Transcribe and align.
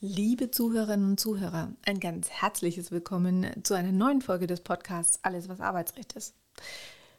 Liebe 0.00 0.52
Zuhörerinnen 0.52 1.10
und 1.10 1.18
Zuhörer, 1.18 1.72
ein 1.84 1.98
ganz 1.98 2.30
herzliches 2.30 2.92
Willkommen 2.92 3.48
zu 3.64 3.74
einer 3.74 3.90
neuen 3.90 4.22
Folge 4.22 4.46
des 4.46 4.60
Podcasts 4.60 5.18
Alles, 5.22 5.48
was 5.48 5.60
Arbeitsrecht 5.60 6.12
ist. 6.12 6.36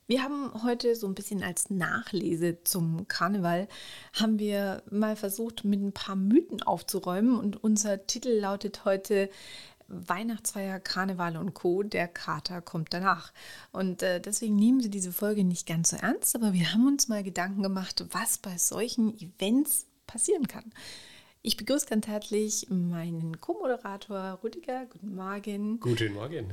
Wir 0.07 0.23
haben 0.23 0.63
heute 0.63 0.95
so 0.95 1.05
ein 1.05 1.13
bisschen 1.13 1.43
als 1.43 1.69
Nachlese 1.69 2.63
zum 2.63 3.05
Karneval, 3.09 3.67
haben 4.13 4.39
wir 4.39 4.81
mal 4.89 5.17
versucht, 5.17 5.65
mit 5.65 5.81
ein 5.81 5.91
paar 5.91 6.15
Mythen 6.15 6.63
aufzuräumen 6.63 7.37
und 7.37 7.61
unser 7.61 8.07
Titel 8.07 8.29
lautet 8.29 8.85
heute 8.85 9.29
Weihnachtsfeier, 9.89 10.79
Karneval 10.79 11.35
und 11.35 11.53
Co. 11.53 11.83
Der 11.83 12.07
Kater 12.07 12.61
kommt 12.61 12.93
danach. 12.93 13.33
Und 13.73 14.03
äh, 14.03 14.21
deswegen 14.21 14.55
nehmen 14.55 14.79
Sie 14.79 14.89
diese 14.89 15.11
Folge 15.11 15.43
nicht 15.43 15.67
ganz 15.67 15.89
so 15.89 15.97
ernst, 15.97 16.33
aber 16.33 16.53
wir 16.53 16.71
haben 16.71 16.87
uns 16.87 17.09
mal 17.09 17.23
Gedanken 17.23 17.61
gemacht, 17.61 18.05
was 18.11 18.37
bei 18.37 18.57
solchen 18.57 19.19
Events 19.19 19.85
passieren 20.07 20.47
kann. 20.47 20.71
Ich 21.41 21.55
begrüße 21.55 21.85
ganz 21.85 22.05
herzlich 22.07 22.67
meinen 22.69 23.39
Co-Moderator 23.39 24.39
Rüdiger. 24.43 24.85
Guten 24.87 25.15
Morgen. 25.15 25.79
Guten 25.79 26.13
Morgen. 26.13 26.49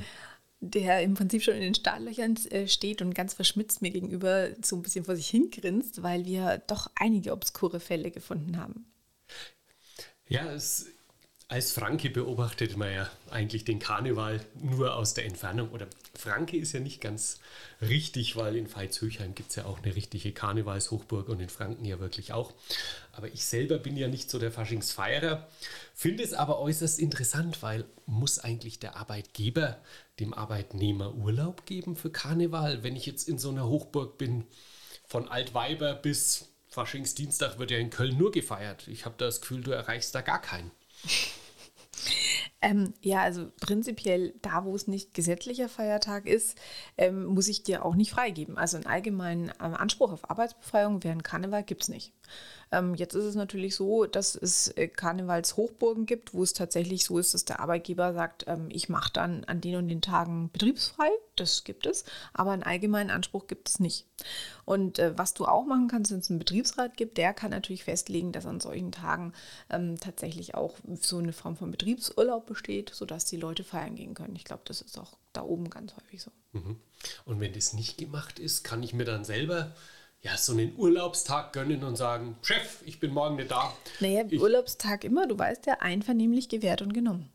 Der 0.60 1.02
im 1.02 1.14
Prinzip 1.14 1.42
schon 1.42 1.54
in 1.54 1.60
den 1.60 1.74
Startlöchern 1.74 2.36
äh, 2.50 2.68
steht 2.68 3.02
und 3.02 3.12
ganz 3.12 3.34
verschmitzt 3.34 3.82
mir 3.82 3.90
gegenüber 3.90 4.50
so 4.62 4.76
ein 4.76 4.82
bisschen 4.82 5.04
vor 5.04 5.16
sich 5.16 5.28
hingrinst, 5.28 6.04
weil 6.04 6.24
wir 6.24 6.62
doch 6.68 6.88
einige 6.94 7.32
obskure 7.32 7.80
Fälle 7.80 8.12
gefunden 8.12 8.58
haben. 8.58 8.86
Ja, 10.28 10.52
es 10.52 10.86
als 11.48 11.70
Franke 11.70 12.10
beobachtet 12.10 12.76
man 12.76 12.92
ja 12.92 13.08
eigentlich 13.30 13.64
den 13.64 13.78
Karneval 13.78 14.44
nur 14.60 14.96
aus 14.96 15.14
der 15.14 15.26
Entfernung. 15.26 15.70
Oder 15.70 15.86
Franke 16.14 16.56
ist 16.56 16.72
ja 16.72 16.80
nicht 16.80 17.00
ganz 17.00 17.38
richtig, 17.80 18.34
weil 18.34 18.56
in 18.56 18.72
Veitshöchheim 18.74 19.36
gibt 19.36 19.50
es 19.50 19.56
ja 19.56 19.64
auch 19.64 19.80
eine 19.80 19.94
richtige 19.94 20.32
Karnevalshochburg 20.32 21.28
und 21.28 21.38
in 21.40 21.48
Franken 21.48 21.84
ja 21.84 22.00
wirklich 22.00 22.32
auch. 22.32 22.52
Aber 23.12 23.28
ich 23.28 23.44
selber 23.44 23.78
bin 23.78 23.96
ja 23.96 24.08
nicht 24.08 24.28
so 24.28 24.40
der 24.40 24.50
Faschingsfeierer, 24.50 25.46
finde 25.94 26.24
es 26.24 26.32
aber 26.32 26.58
äußerst 26.58 26.98
interessant, 26.98 27.62
weil 27.62 27.84
muss 28.06 28.40
eigentlich 28.40 28.80
der 28.80 28.96
Arbeitgeber 28.96 29.78
dem 30.18 30.34
Arbeitnehmer 30.34 31.14
Urlaub 31.14 31.64
geben 31.64 31.94
für 31.94 32.10
Karneval? 32.10 32.82
Wenn 32.82 32.96
ich 32.96 33.06
jetzt 33.06 33.28
in 33.28 33.38
so 33.38 33.50
einer 33.50 33.68
Hochburg 33.68 34.18
bin, 34.18 34.44
von 35.06 35.28
Altweiber 35.28 35.94
bis 35.94 36.48
Faschingsdienstag 36.66 37.60
wird 37.60 37.70
ja 37.70 37.78
in 37.78 37.90
Köln 37.90 38.18
nur 38.18 38.32
gefeiert. 38.32 38.88
Ich 38.88 39.04
habe 39.04 39.14
das 39.16 39.40
Gefühl, 39.40 39.62
du 39.62 39.70
erreichst 39.70 40.12
da 40.12 40.20
gar 40.20 40.42
keinen. 40.42 40.72
Ähm, 42.62 42.94
ja, 43.00 43.22
also 43.22 43.50
prinzipiell 43.60 44.34
da, 44.42 44.64
wo 44.64 44.74
es 44.74 44.88
nicht 44.88 45.14
gesetzlicher 45.14 45.68
Feiertag 45.68 46.26
ist, 46.26 46.58
ähm, 46.96 47.26
muss 47.26 47.48
ich 47.48 47.62
dir 47.62 47.84
auch 47.84 47.94
nicht 47.94 48.10
freigeben. 48.10 48.56
Also 48.56 48.76
einen 48.76 48.86
allgemeinen 48.86 49.52
ähm, 49.62 49.74
Anspruch 49.74 50.12
auf 50.12 50.28
Arbeitsbefreiung 50.28 51.04
während 51.04 51.22
Karneval 51.22 51.62
gibt 51.62 51.82
es 51.82 51.88
nicht. 51.88 52.12
Ähm, 52.76 52.94
jetzt 52.94 53.14
ist 53.14 53.24
es 53.24 53.34
natürlich 53.34 53.74
so, 53.74 54.04
dass 54.04 54.34
es 54.34 54.68
äh, 54.76 54.88
Karnevalshochburgen 54.88 56.04
gibt, 56.04 56.34
wo 56.34 56.42
es 56.42 56.52
tatsächlich 56.52 57.04
so 57.04 57.18
ist, 57.18 57.32
dass 57.32 57.44
der 57.44 57.60
Arbeitgeber 57.60 58.12
sagt, 58.12 58.44
ähm, 58.46 58.68
ich 58.70 58.88
mache 58.88 59.12
dann 59.12 59.44
an 59.44 59.60
den 59.60 59.76
und 59.76 59.88
den 59.88 60.02
Tagen 60.02 60.50
betriebsfrei. 60.52 61.08
Das 61.36 61.64
gibt 61.64 61.86
es, 61.86 62.04
aber 62.34 62.50
einen 62.50 62.62
allgemeinen 62.62 63.10
Anspruch 63.10 63.46
gibt 63.46 63.68
es 63.68 63.80
nicht. 63.80 64.06
Und 64.64 64.98
äh, 64.98 65.16
was 65.16 65.32
du 65.32 65.46
auch 65.46 65.64
machen 65.64 65.88
kannst, 65.88 66.10
wenn 66.10 66.18
es 66.18 66.30
einen 66.30 66.38
Betriebsrat 66.38 66.96
gibt, 66.96 67.16
der 67.18 67.32
kann 67.32 67.50
natürlich 67.50 67.84
festlegen, 67.84 68.32
dass 68.32 68.46
an 68.46 68.60
solchen 68.60 68.92
Tagen 68.92 69.32
ähm, 69.70 69.98
tatsächlich 69.98 70.54
auch 70.54 70.74
so 71.00 71.18
eine 71.18 71.32
Form 71.32 71.56
von 71.56 71.70
Betriebsurlaub 71.70 72.46
besteht, 72.46 72.90
sodass 72.94 73.24
die 73.24 73.36
Leute 73.36 73.64
feiern 73.64 73.94
gehen 73.94 74.14
können. 74.14 74.36
Ich 74.36 74.44
glaube, 74.44 74.62
das 74.66 74.82
ist 74.82 74.98
auch 74.98 75.16
da 75.32 75.42
oben 75.42 75.70
ganz 75.70 75.94
häufig 75.96 76.22
so. 76.22 76.30
Mhm. 76.52 76.76
Und 77.24 77.40
wenn 77.40 77.52
das 77.52 77.72
nicht 77.72 77.98
gemacht 77.98 78.38
ist, 78.38 78.64
kann 78.64 78.82
ich 78.82 78.92
mir 78.92 79.04
dann 79.04 79.24
selber 79.24 79.74
ja, 80.26 80.36
so 80.36 80.52
einen 80.52 80.74
Urlaubstag 80.76 81.52
gönnen 81.52 81.84
und 81.84 81.94
sagen, 81.94 82.36
Chef, 82.42 82.82
ich 82.84 82.98
bin 82.98 83.12
morgen 83.12 83.36
nicht 83.36 83.52
da. 83.52 83.72
Naja, 84.00 84.24
ich, 84.28 84.40
Urlaubstag 84.40 85.04
immer, 85.04 85.28
du 85.28 85.38
weißt 85.38 85.66
ja, 85.66 85.74
einvernehmlich 85.74 86.48
gewährt 86.48 86.82
und 86.82 86.92
genommen. 86.92 87.30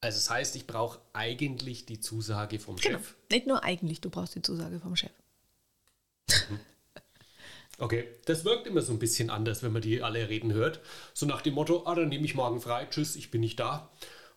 Also 0.00 0.16
das 0.16 0.28
heißt, 0.28 0.56
ich 0.56 0.66
brauche 0.66 0.98
eigentlich 1.12 1.86
die 1.86 2.00
Zusage 2.00 2.58
vom 2.58 2.76
genau. 2.76 2.98
Chef. 2.98 3.14
Nicht 3.30 3.46
nur 3.46 3.62
eigentlich, 3.62 4.00
du 4.00 4.10
brauchst 4.10 4.34
die 4.34 4.42
Zusage 4.42 4.80
vom 4.80 4.96
Chef. 4.96 5.12
Mhm. 6.50 6.58
Okay, 7.78 8.08
das 8.24 8.44
wirkt 8.44 8.66
immer 8.66 8.82
so 8.82 8.92
ein 8.92 8.98
bisschen 8.98 9.30
anders, 9.30 9.62
wenn 9.62 9.72
man 9.72 9.82
die 9.82 10.02
alle 10.02 10.28
reden 10.28 10.52
hört. 10.52 10.80
So 11.14 11.26
nach 11.26 11.42
dem 11.42 11.54
Motto, 11.54 11.86
ah, 11.86 11.94
dann 11.94 12.08
nehme 12.08 12.24
ich 12.24 12.34
morgen 12.34 12.60
frei, 12.60 12.86
tschüss, 12.90 13.14
ich 13.14 13.30
bin 13.30 13.40
nicht 13.40 13.60
da 13.60 13.88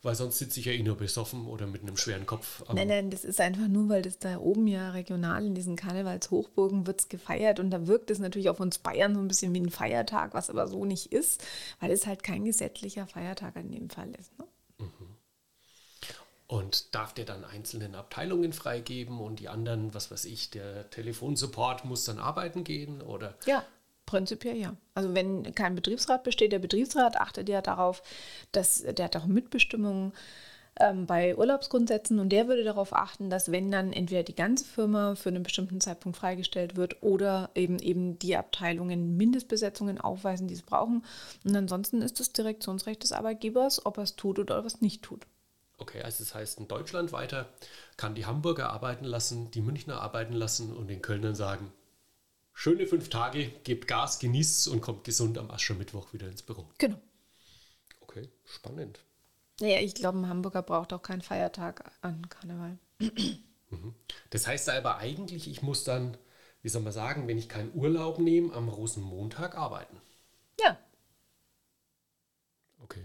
weil 0.05 0.15
sonst 0.15 0.37
sitze 0.37 0.59
ich 0.59 0.67
ja 0.67 0.71
eh 0.71 0.83
nur 0.83 0.97
besoffen 0.97 1.47
oder 1.47 1.65
mit 1.65 1.81
einem 1.81 1.97
schweren 1.97 2.27
Kopf. 2.27 2.63
nein, 2.71 2.87
nein, 2.87 3.09
das 3.09 3.25
ist 3.25 3.41
einfach 3.41 3.67
nur, 3.67 3.89
weil 3.89 4.03
das 4.03 4.19
da 4.19 4.37
oben 4.37 4.67
ja 4.67 4.91
regional 4.91 5.43
in 5.43 5.55
diesen 5.55 5.75
Karnevalshochburgen 5.75 6.85
wird 6.85 7.01
es 7.01 7.09
gefeiert 7.09 7.59
und 7.59 7.71
da 7.71 7.87
wirkt 7.87 8.11
es 8.11 8.19
natürlich 8.19 8.49
auf 8.49 8.59
uns 8.59 8.77
Bayern 8.77 9.15
so 9.15 9.19
ein 9.19 9.27
bisschen 9.27 9.53
wie 9.55 9.61
ein 9.61 9.71
Feiertag, 9.71 10.35
was 10.35 10.51
aber 10.51 10.67
so 10.67 10.85
nicht 10.85 11.11
ist, 11.11 11.43
weil 11.79 11.91
es 11.91 12.05
halt 12.05 12.21
kein 12.21 12.45
gesetzlicher 12.45 13.07
Feiertag 13.07 13.55
in 13.55 13.71
dem 13.71 13.89
Fall 13.89 14.11
ist. 14.11 14.37
Ne? 14.37 14.45
Mhm. 14.77 15.15
Und 16.47 16.93
darf 16.93 17.13
der 17.13 17.25
dann 17.25 17.43
einzelnen 17.43 17.95
Abteilungen 17.95 18.53
freigeben 18.53 19.19
und 19.19 19.39
die 19.39 19.49
anderen, 19.49 19.95
was 19.95 20.11
weiß 20.11 20.25
ich, 20.25 20.51
der 20.51 20.87
Telefonsupport 20.91 21.83
muss 21.85 22.05
dann 22.05 22.19
arbeiten 22.19 22.63
gehen 22.63 23.01
oder? 23.01 23.33
Ja, 23.47 23.65
Prinzipiell 24.05 24.57
ja. 24.57 24.75
Also 24.93 25.15
wenn 25.15 25.55
kein 25.55 25.75
Betriebsrat 25.75 26.23
besteht, 26.23 26.51
der 26.51 26.59
Betriebsrat 26.59 27.17
achtet 27.17 27.49
ja 27.49 27.61
darauf, 27.61 28.03
dass 28.51 28.83
der 28.83 29.05
hat 29.05 29.15
auch 29.15 29.25
Mitbestimmung 29.25 30.13
ähm, 30.79 31.05
bei 31.05 31.35
Urlaubsgrundsätzen 31.37 32.19
und 32.19 32.29
der 32.29 32.47
würde 32.47 32.63
darauf 32.63 32.93
achten, 32.93 33.29
dass 33.29 33.51
wenn 33.51 33.71
dann 33.71 33.93
entweder 33.93 34.23
die 34.23 34.35
ganze 34.35 34.65
Firma 34.65 35.15
für 35.15 35.29
einen 35.29 35.43
bestimmten 35.43 35.79
Zeitpunkt 35.79 36.17
freigestellt 36.17 36.75
wird 36.75 37.01
oder 37.01 37.49
eben 37.55 37.79
eben 37.79 38.19
die 38.19 38.35
Abteilungen 38.35 39.15
Mindestbesetzungen 39.17 39.99
aufweisen, 39.99 40.47
die 40.47 40.53
es 40.53 40.63
brauchen. 40.63 41.03
Und 41.43 41.55
ansonsten 41.55 42.01
ist 42.01 42.19
das 42.19 42.33
Direktionsrecht 42.33 43.03
des 43.03 43.13
Arbeitgebers, 43.13 43.85
ob 43.85 43.97
er 43.97 44.03
es 44.03 44.15
tut 44.15 44.37
oder 44.37 44.65
was 44.65 44.81
nicht 44.81 45.01
tut. 45.01 45.25
Okay, 45.77 46.01
also 46.01 46.23
das 46.23 46.35
heißt, 46.35 46.59
in 46.59 46.67
Deutschland 46.67 47.11
weiter 47.11 47.49
kann 47.97 48.15
die 48.15 48.25
Hamburger 48.25 48.69
arbeiten 48.69 49.05
lassen, 49.05 49.51
die 49.51 49.61
Münchner 49.61 50.01
arbeiten 50.01 50.33
lassen 50.33 50.73
und 50.73 50.89
den 50.89 51.01
Kölnern 51.01 51.35
sagen, 51.35 51.71
schöne 52.55 52.87
fünf 52.87 53.09
Tage, 53.09 53.51
gebt 53.63 53.87
Gas, 53.87 54.17
genießt 54.17 54.69
und 54.69 54.81
kommt 54.81 55.03
gesund 55.03 55.37
am 55.37 55.51
Aschermittwoch 55.51 56.13
wieder 56.13 56.27
ins 56.27 56.41
Büro. 56.41 56.65
Genau. 56.79 56.99
Okay, 58.01 58.29
spannend. 58.45 59.01
Naja, 59.59 59.79
ich 59.81 59.93
glaube, 59.93 60.17
ein 60.17 60.27
Hamburger 60.27 60.63
braucht 60.63 60.91
auch 60.93 61.01
keinen 61.01 61.21
Feiertag 61.21 61.91
an 62.01 62.27
Karneval. 62.29 62.79
Mhm. 62.99 63.93
Das 64.29 64.47
heißt 64.47 64.69
aber 64.69 64.97
eigentlich, 64.97 65.49
ich 65.49 65.61
muss 65.61 65.83
dann, 65.83 66.17
wie 66.61 66.69
soll 66.69 66.81
man 66.81 66.93
sagen, 66.93 67.27
wenn 67.27 67.37
ich 67.37 67.49
keinen 67.49 67.73
Urlaub 67.75 68.19
nehme, 68.19 68.53
am 68.53 68.69
Rosenmontag 68.69 69.55
arbeiten. 69.55 69.97
Ja. 70.59 70.77
Okay. 72.83 73.03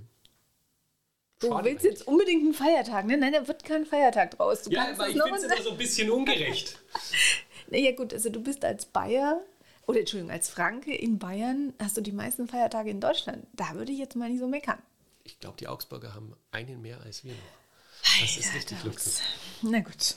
Du 1.41 1.49
Schade 1.49 1.71
willst 1.71 1.85
eigentlich. 1.85 1.99
jetzt 1.99 2.07
unbedingt 2.09 2.45
einen 2.45 2.55
Feiertag, 2.55 3.07
ne? 3.07 3.17
Nein, 3.17 3.33
da 3.33 3.47
wird 3.47 3.65
kein 3.65 3.85
Feiertag 3.85 4.33
draus. 4.33 4.63
Du 4.63 4.71
ja, 4.71 4.93
aber 4.93 5.09
ich 5.09 5.17
finde 5.21 5.37
es 5.37 5.43
immer 5.43 5.63
so 5.63 5.71
ein 5.71 5.79
bisschen 5.79 6.11
ungerecht. 6.11 6.79
Naja 7.71 7.93
gut, 7.93 8.13
also 8.13 8.31
du 8.31 8.43
bist 8.43 8.65
als 8.65 8.87
Bayer 8.87 9.41
oder 9.87 10.01
Entschuldigung, 10.01 10.33
als 10.33 10.49
Franke 10.49 10.95
in 10.95 11.19
Bayern 11.19 11.73
hast 11.79 11.97
du 11.97 12.01
die 12.01 12.13
meisten 12.13 12.47
Feiertage 12.47 12.91
in 12.91 13.01
Deutschland. 13.01 13.47
Da 13.53 13.75
würde 13.75 13.93
ich 13.93 13.99
jetzt 13.99 14.17
mal 14.17 14.29
nicht 14.29 14.41
so 14.41 14.47
meckern. 14.47 14.79
Ich 15.25 15.39
glaube, 15.41 15.57
die 15.59 15.69
Augsburger 15.69 16.15
haben 16.15 16.35
einen 16.51 16.83
mehr 16.83 17.01
als 17.01 17.25
wir 17.25 17.33
noch. 17.33 18.21
Das 18.21 18.37
ist 18.37 18.55
richtig 18.55 18.83
Luxus. 18.85 19.21
Na 19.63 19.81
gut. 19.81 20.17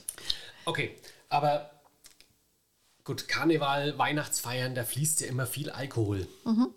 Okay, 0.66 0.97
aber 1.30 1.72
gut, 3.03 3.28
Karneval, 3.28 3.97
Weihnachtsfeiern, 3.97 4.75
da 4.75 4.84
fließt 4.84 5.22
ja 5.22 5.28
immer 5.28 5.46
viel 5.46 5.70
Alkohol. 5.70 6.28
Mhm. 6.46 6.74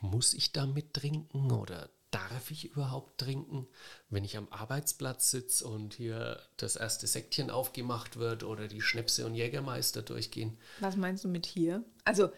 Muss 0.00 0.32
ich 0.34 0.52
da 0.52 0.66
mit 0.66 0.94
trinken 0.94 1.52
oder 1.52 1.90
darf 2.10 2.50
ich 2.50 2.64
überhaupt 2.64 3.18
trinken, 3.18 3.66
wenn 4.08 4.24
ich 4.24 4.36
am 4.36 4.48
Arbeitsplatz 4.50 5.30
sitze 5.30 5.66
und 5.66 5.94
hier 5.94 6.40
das 6.56 6.76
erste 6.76 7.06
Säckchen 7.06 7.50
aufgemacht 7.50 8.16
wird 8.16 8.42
oder 8.42 8.68
die 8.68 8.80
Schnäpse 8.80 9.26
und 9.26 9.34
Jägermeister 9.34 10.02
durchgehen? 10.02 10.58
Was 10.80 10.96
meinst 10.96 11.24
du 11.24 11.28
mit 11.28 11.46
hier? 11.46 11.84
Also 12.04 12.30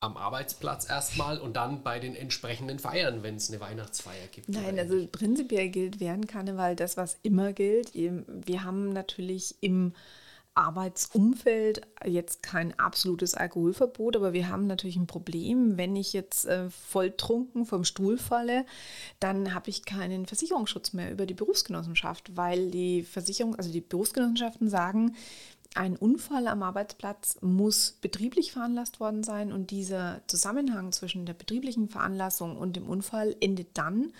am 0.00 0.16
Arbeitsplatz 0.18 0.88
erstmal 0.88 1.38
und 1.38 1.56
dann 1.56 1.82
bei 1.82 1.98
den 1.98 2.14
entsprechenden 2.14 2.78
Feiern, 2.78 3.22
wenn 3.22 3.36
es 3.36 3.48
eine 3.48 3.60
Weihnachtsfeier 3.60 4.26
gibt. 4.30 4.50
Nein, 4.50 4.78
also 4.78 5.06
prinzipiell 5.10 5.70
gilt 5.70 5.98
während 5.98 6.28
Karneval 6.28 6.76
das, 6.76 6.98
was 6.98 7.16
immer 7.22 7.54
gilt. 7.54 7.94
Wir 7.94 8.64
haben 8.64 8.92
natürlich 8.92 9.54
im 9.62 9.94
Arbeitsumfeld 10.54 11.80
jetzt 12.04 12.42
kein 12.42 12.78
absolutes 12.78 13.34
Alkoholverbot, 13.34 14.16
aber 14.16 14.32
wir 14.32 14.48
haben 14.48 14.66
natürlich 14.66 14.96
ein 14.96 15.08
Problem. 15.08 15.76
Wenn 15.76 15.96
ich 15.96 16.12
jetzt 16.12 16.46
äh, 16.46 16.70
volltrunken 16.70 17.66
vom 17.66 17.84
Stuhl 17.84 18.18
falle, 18.18 18.64
dann 19.18 19.52
habe 19.52 19.70
ich 19.70 19.84
keinen 19.84 20.26
Versicherungsschutz 20.26 20.92
mehr 20.92 21.10
über 21.10 21.26
die 21.26 21.34
Berufsgenossenschaft, 21.34 22.36
weil 22.36 22.70
die 22.70 23.02
Versicherung, 23.02 23.56
also 23.56 23.72
die 23.72 23.80
Berufsgenossenschaften 23.80 24.68
sagen, 24.68 25.16
ein 25.74 25.96
Unfall 25.96 26.46
am 26.46 26.62
Arbeitsplatz 26.62 27.38
muss 27.40 27.98
betrieblich 28.00 28.52
veranlasst 28.52 29.00
worden 29.00 29.24
sein 29.24 29.52
und 29.52 29.70
dieser 29.70 30.20
Zusammenhang 30.28 30.92
zwischen 30.92 31.26
der 31.26 31.34
betrieblichen 31.34 31.88
Veranlassung 31.88 32.56
und 32.56 32.76
dem 32.76 32.88
Unfall 32.88 33.34
endet 33.40 33.76
dann, 33.76 34.12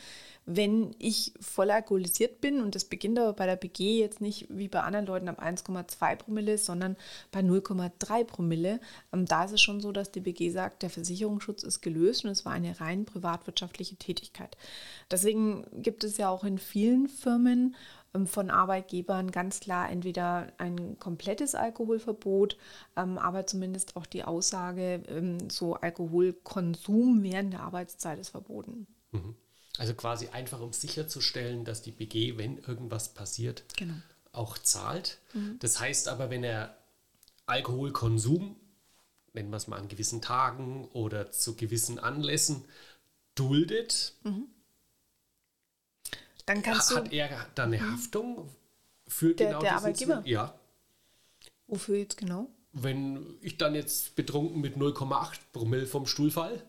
wenn 0.46 0.94
ich 0.98 1.32
voll 1.40 1.70
alkoholisiert 1.70 2.40
bin 2.40 2.60
und 2.60 2.74
das 2.74 2.84
beginnt 2.84 3.18
aber 3.18 3.32
bei 3.32 3.46
der 3.46 3.56
BG 3.56 3.98
jetzt 3.98 4.20
nicht 4.20 4.46
wie 4.50 4.68
bei 4.68 4.80
anderen 4.80 5.06
Leuten 5.06 5.28
ab 5.28 5.42
1,2 5.42 6.16
Promille, 6.16 6.58
sondern 6.58 6.96
bei 7.30 7.40
0,3 7.40 8.24
Promille. 8.24 8.80
Ähm, 9.12 9.24
da 9.24 9.44
ist 9.44 9.52
es 9.52 9.62
schon 9.62 9.80
so, 9.80 9.92
dass 9.92 10.10
die 10.10 10.20
BG 10.20 10.50
sagt, 10.50 10.82
der 10.82 10.90
Versicherungsschutz 10.90 11.62
ist 11.62 11.80
gelöst 11.80 12.24
und 12.24 12.30
es 12.30 12.44
war 12.44 12.52
eine 12.52 12.78
rein 12.78 13.06
privatwirtschaftliche 13.06 13.96
Tätigkeit. 13.96 14.56
Deswegen 15.10 15.64
gibt 15.82 16.04
es 16.04 16.18
ja 16.18 16.28
auch 16.28 16.44
in 16.44 16.58
vielen 16.58 17.08
Firmen 17.08 17.74
von 18.26 18.50
Arbeitgebern 18.50 19.30
ganz 19.30 19.60
klar 19.60 19.90
entweder 19.90 20.52
ein 20.58 20.98
komplettes 20.98 21.54
Alkoholverbot, 21.54 22.56
ähm, 22.96 23.18
aber 23.18 23.46
zumindest 23.46 23.96
auch 23.96 24.06
die 24.06 24.24
Aussage, 24.24 25.02
so 25.50 25.74
Alkoholkonsum 25.74 27.22
während 27.22 27.52
der 27.52 27.60
Arbeitszeit 27.60 28.18
ist 28.18 28.30
verboten. 28.30 28.86
Mhm. 29.10 29.34
Also 29.78 29.94
quasi 29.94 30.28
einfach, 30.28 30.60
um 30.60 30.72
sicherzustellen, 30.72 31.64
dass 31.64 31.82
die 31.82 31.90
BG, 31.90 32.38
wenn 32.38 32.58
irgendwas 32.58 33.12
passiert, 33.12 33.64
genau. 33.76 33.94
auch 34.32 34.56
zahlt. 34.58 35.18
Mhm. 35.32 35.58
Das 35.58 35.80
heißt 35.80 36.08
aber, 36.08 36.30
wenn 36.30 36.44
er 36.44 36.76
Alkoholkonsum, 37.46 38.56
nennen 39.32 39.50
wir 39.50 39.56
es 39.56 39.66
mal 39.66 39.78
an 39.78 39.88
gewissen 39.88 40.22
Tagen 40.22 40.86
oder 40.92 41.32
zu 41.32 41.56
gewissen 41.56 41.98
Anlässen, 41.98 42.64
duldet, 43.34 44.14
mhm. 44.22 44.46
Dann 46.46 46.62
kannst 46.62 46.94
hat 46.94 47.12
du, 47.12 47.16
er 47.16 47.46
dann 47.54 47.72
eine 47.72 47.82
mhm. 47.82 47.92
Haftung 47.92 48.48
für 49.06 49.34
der, 49.34 49.48
genau 49.48 49.60
der 49.60 49.76
Arbeitgeber? 49.76 50.22
Ja. 50.24 50.54
Wofür 51.66 51.96
jetzt 51.96 52.16
genau? 52.16 52.48
Wenn 52.72 53.38
ich 53.40 53.56
dann 53.56 53.74
jetzt 53.74 54.16
betrunken 54.16 54.60
mit 54.60 54.76
0,8 54.76 55.38
Promille 55.52 55.86
vom 55.86 56.06
Stuhl 56.06 56.30
fall, 56.30 56.62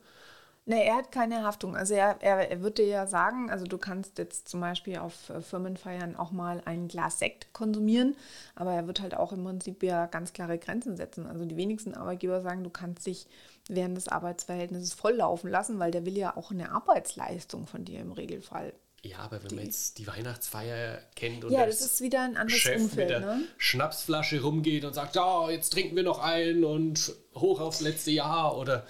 Ne, 0.68 0.84
er 0.84 0.96
hat 0.96 1.12
keine 1.12 1.44
Haftung. 1.44 1.76
Also 1.76 1.94
er, 1.94 2.18
er, 2.22 2.50
er 2.50 2.62
wird 2.64 2.80
dir 2.80 2.88
ja 2.88 3.06
sagen, 3.06 3.52
also 3.52 3.66
du 3.66 3.78
kannst 3.78 4.18
jetzt 4.18 4.50
zum 4.50 4.62
Beispiel 4.62 4.98
auf 4.98 5.30
äh, 5.30 5.40
Firmenfeiern 5.40 6.16
auch 6.16 6.32
mal 6.32 6.60
ein 6.66 6.88
Glas 6.88 7.20
Sekt 7.20 7.54
konsumieren, 7.54 8.16
aber 8.56 8.74
er 8.74 8.88
wird 8.88 9.00
halt 9.00 9.16
auch 9.16 9.32
im 9.32 9.44
Prinzip 9.44 9.84
ja 9.84 10.08
ganz 10.08 10.34
klare 10.34 10.58
Grenzen 10.58 10.98
setzen. 10.98 11.28
Also 11.28 11.46
die 11.46 11.56
wenigsten 11.56 11.94
Arbeitgeber 11.94 12.42
sagen, 12.42 12.64
du 12.64 12.72
kannst 12.72 13.06
dich 13.06 13.28
während 13.70 13.96
des 13.96 14.08
Arbeitsverhältnisses 14.08 14.96
volllaufen 14.96 15.52
lassen, 15.52 15.78
weil 15.78 15.92
der 15.92 16.06
will 16.08 16.18
ja 16.18 16.36
auch 16.36 16.50
eine 16.50 16.72
Arbeitsleistung 16.72 17.68
von 17.68 17.86
dir 17.86 18.00
im 18.00 18.12
Regelfall. 18.12 18.74
Ja, 19.06 19.20
aber 19.20 19.42
wenn 19.44 19.50
die, 19.50 19.56
man 19.56 19.66
jetzt 19.66 20.00
die 20.00 20.08
Weihnachtsfeier 20.08 21.00
kennt 21.16 21.44
und 21.44 21.52
ja, 21.52 21.66
das 21.66 21.82
ist 21.82 22.02
wieder 22.02 22.24
ein 22.24 22.38
anderes 22.38 22.60
Chef 22.60 22.82
Umfeld, 22.82 22.98
mit 22.98 23.10
der 23.10 23.20
ne? 23.20 23.44
Schnapsflasche 23.58 24.42
rumgeht 24.42 24.84
und 24.84 24.94
sagt, 24.94 25.16
ja, 25.16 25.50
jetzt 25.52 25.74
trinken 25.74 25.96
wir 25.96 26.02
noch 26.04 26.20
einen 26.20 26.64
und 26.64 27.14
hoch 27.36 27.60
aufs 27.60 27.82
letzte 27.82 28.10
Jahr 28.12 28.58
oder 28.58 28.86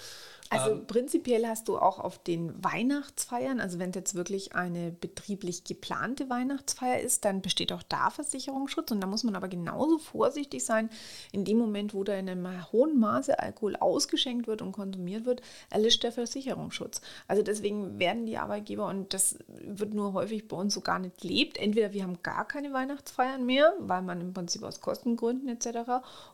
also 0.49 0.71
ähm, 0.71 0.87
prinzipiell 0.87 1.47
hast 1.47 1.67
du 1.67 1.77
auch 1.77 1.99
auf 1.99 2.19
den 2.19 2.53
Weihnachtsfeiern, 2.63 3.59
also 3.59 3.79
wenn 3.79 3.89
es 3.89 3.95
jetzt 3.95 4.15
wirklich 4.15 4.55
eine 4.55 4.91
betrieblich 4.91 5.63
geplante 5.63 6.29
Weihnachtsfeier 6.29 6.99
ist, 6.99 7.25
dann 7.25 7.41
besteht 7.41 7.71
auch 7.71 7.81
da 7.83 8.09
Versicherungsschutz 8.11 8.91
und 8.91 9.01
da 9.01 9.07
muss 9.07 9.23
man 9.23 9.35
aber 9.35 9.47
genauso 9.47 9.97
vorsichtig 9.97 10.63
sein. 10.63 10.89
In 11.31 11.45
dem 11.45 11.57
Moment, 11.57 11.93
wo 11.93 12.03
da 12.03 12.13
in 12.13 12.29
einem 12.29 12.71
hohen 12.71 12.99
Maße 12.99 13.39
Alkohol 13.39 13.75
ausgeschenkt 13.75 14.47
wird 14.47 14.61
und 14.61 14.71
konsumiert 14.71 15.25
wird, 15.25 15.41
erlischt 15.71 16.03
der 16.03 16.11
Versicherungsschutz. 16.11 17.01
Also 17.27 17.41
deswegen 17.41 17.97
werden 17.97 18.25
die 18.25 18.37
Arbeitgeber, 18.37 18.85
und 18.87 19.13
das 19.13 19.39
wird 19.47 19.93
nur 19.93 20.13
häufig 20.13 20.47
bei 20.47 20.57
uns 20.57 20.75
so 20.75 20.81
gar 20.81 20.99
nicht 20.99 21.23
lebt, 21.23 21.57
entweder 21.57 21.93
wir 21.93 22.03
haben 22.03 22.21
gar 22.21 22.47
keine 22.47 22.71
Weihnachtsfeiern 22.71 23.45
mehr, 23.45 23.73
weil 23.79 24.03
man 24.03 24.21
im 24.21 24.33
Prinzip 24.33 24.63
aus 24.63 24.79
Kostengründen 24.79 25.49
etc. 25.49 25.65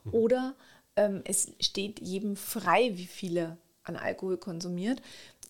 Mhm. 0.04 0.14
oder 0.14 0.54
ähm, 0.96 1.22
es 1.24 1.52
steht 1.60 2.00
jedem 2.00 2.36
frei, 2.36 2.92
wie 2.94 3.06
viele 3.06 3.56
an 3.84 3.96
Alkohol 3.96 4.36
konsumiert. 4.36 5.02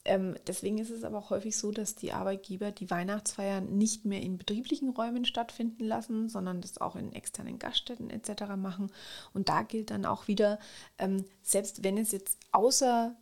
Ähm, 0.04 0.36
deswegen 0.46 0.78
ist 0.78 0.90
es 0.90 1.04
aber 1.04 1.18
auch 1.18 1.30
häufig 1.30 1.56
so, 1.56 1.70
dass 1.70 1.94
die 1.94 2.12
Arbeitgeber 2.12 2.72
die 2.72 2.90
Weihnachtsfeiern 2.90 3.76
nicht 3.78 4.04
mehr 4.04 4.20
in 4.20 4.36
betrieblichen 4.36 4.90
Räumen 4.90 5.24
stattfinden 5.24 5.84
lassen, 5.84 6.28
sondern 6.28 6.60
das 6.60 6.78
auch 6.78 6.96
in 6.96 7.12
externen 7.12 7.58
Gaststätten 7.58 8.10
etc. 8.10 8.56
machen. 8.56 8.90
Und 9.32 9.48
da 9.48 9.62
gilt 9.62 9.90
dann 9.90 10.04
auch 10.04 10.26
wieder, 10.26 10.58
ähm, 10.98 11.24
selbst 11.42 11.84
wenn 11.84 11.98
es 11.98 12.10
jetzt 12.10 12.38
außerhalb 12.50 13.14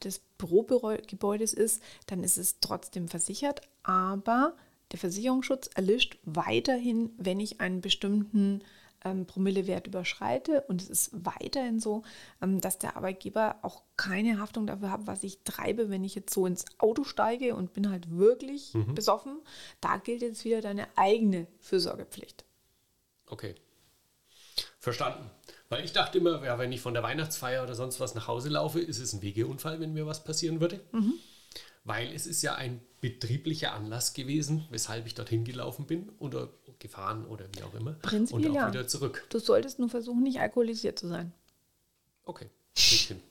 des 0.00 0.20
Bürogebäudes 0.38 1.52
ist, 1.52 1.82
dann 2.06 2.22
ist 2.22 2.38
es 2.38 2.60
trotzdem 2.60 3.08
versichert, 3.08 3.62
aber 3.82 4.54
der 4.92 5.00
Versicherungsschutz 5.00 5.68
erlischt 5.74 6.18
weiterhin, 6.24 7.10
wenn 7.18 7.40
ich 7.40 7.60
einen 7.60 7.80
bestimmten 7.80 8.62
ähm, 9.04 9.26
Promillewert 9.26 9.86
überschreite. 9.86 10.62
Und 10.62 10.82
es 10.82 10.88
ist 10.88 11.10
weiterhin 11.12 11.80
so, 11.80 12.02
ähm, 12.42 12.60
dass 12.60 12.78
der 12.78 12.96
Arbeitgeber 12.96 13.56
auch 13.62 13.82
keine 13.96 14.38
Haftung 14.38 14.66
dafür 14.66 14.90
hat, 14.90 15.06
was 15.06 15.22
ich 15.22 15.42
treibe, 15.44 15.90
wenn 15.90 16.04
ich 16.04 16.14
jetzt 16.14 16.32
so 16.32 16.46
ins 16.46 16.64
Auto 16.78 17.04
steige 17.04 17.54
und 17.54 17.72
bin 17.72 17.90
halt 17.90 18.10
wirklich 18.10 18.74
mhm. 18.74 18.94
besoffen. 18.94 19.38
Da 19.80 19.96
gilt 19.98 20.22
jetzt 20.22 20.44
wieder 20.44 20.60
deine 20.60 20.86
eigene 20.96 21.46
Fürsorgepflicht. 21.60 22.44
Okay. 23.28 23.54
Verstanden. 24.78 25.30
Weil 25.68 25.84
ich 25.84 25.92
dachte 25.92 26.18
immer, 26.18 26.44
ja, 26.44 26.58
wenn 26.58 26.70
ich 26.72 26.80
von 26.80 26.94
der 26.94 27.02
Weihnachtsfeier 27.02 27.62
oder 27.62 27.74
sonst 27.74 27.98
was 27.98 28.14
nach 28.14 28.28
Hause 28.28 28.50
laufe, 28.50 28.80
ist 28.80 29.00
es 29.00 29.12
ein 29.12 29.22
Wegeunfall, 29.22 29.80
wenn 29.80 29.92
mir 29.92 30.06
was 30.06 30.22
passieren 30.22 30.60
würde. 30.60 30.80
Mhm. 30.92 31.14
Weil 31.86 32.12
es 32.12 32.26
ist 32.26 32.42
ja 32.42 32.56
ein 32.56 32.80
betrieblicher 33.00 33.72
Anlass 33.72 34.12
gewesen, 34.12 34.66
weshalb 34.70 35.06
ich 35.06 35.14
dorthin 35.14 35.44
gelaufen 35.44 35.86
bin 35.86 36.10
oder 36.18 36.52
gefahren 36.80 37.24
oder 37.26 37.46
wie 37.54 37.62
auch 37.62 37.74
immer. 37.74 37.92
Prinzipiell 37.92 38.46
und 38.46 38.50
auch 38.50 38.54
ja. 38.56 38.72
wieder 38.72 38.88
zurück. 38.88 39.24
Du 39.30 39.38
solltest 39.38 39.78
nur 39.78 39.88
versuchen, 39.88 40.24
nicht 40.24 40.40
alkoholisiert 40.40 40.98
zu 40.98 41.06
sein. 41.06 41.32
Okay, 42.24 42.50
hin. 42.74 43.22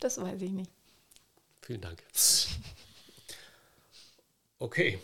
Das 0.00 0.20
weiß 0.20 0.42
ich 0.42 0.50
nicht. 0.50 0.70
Vielen 1.60 1.80
Dank. 1.80 2.02
Okay. 4.58 4.98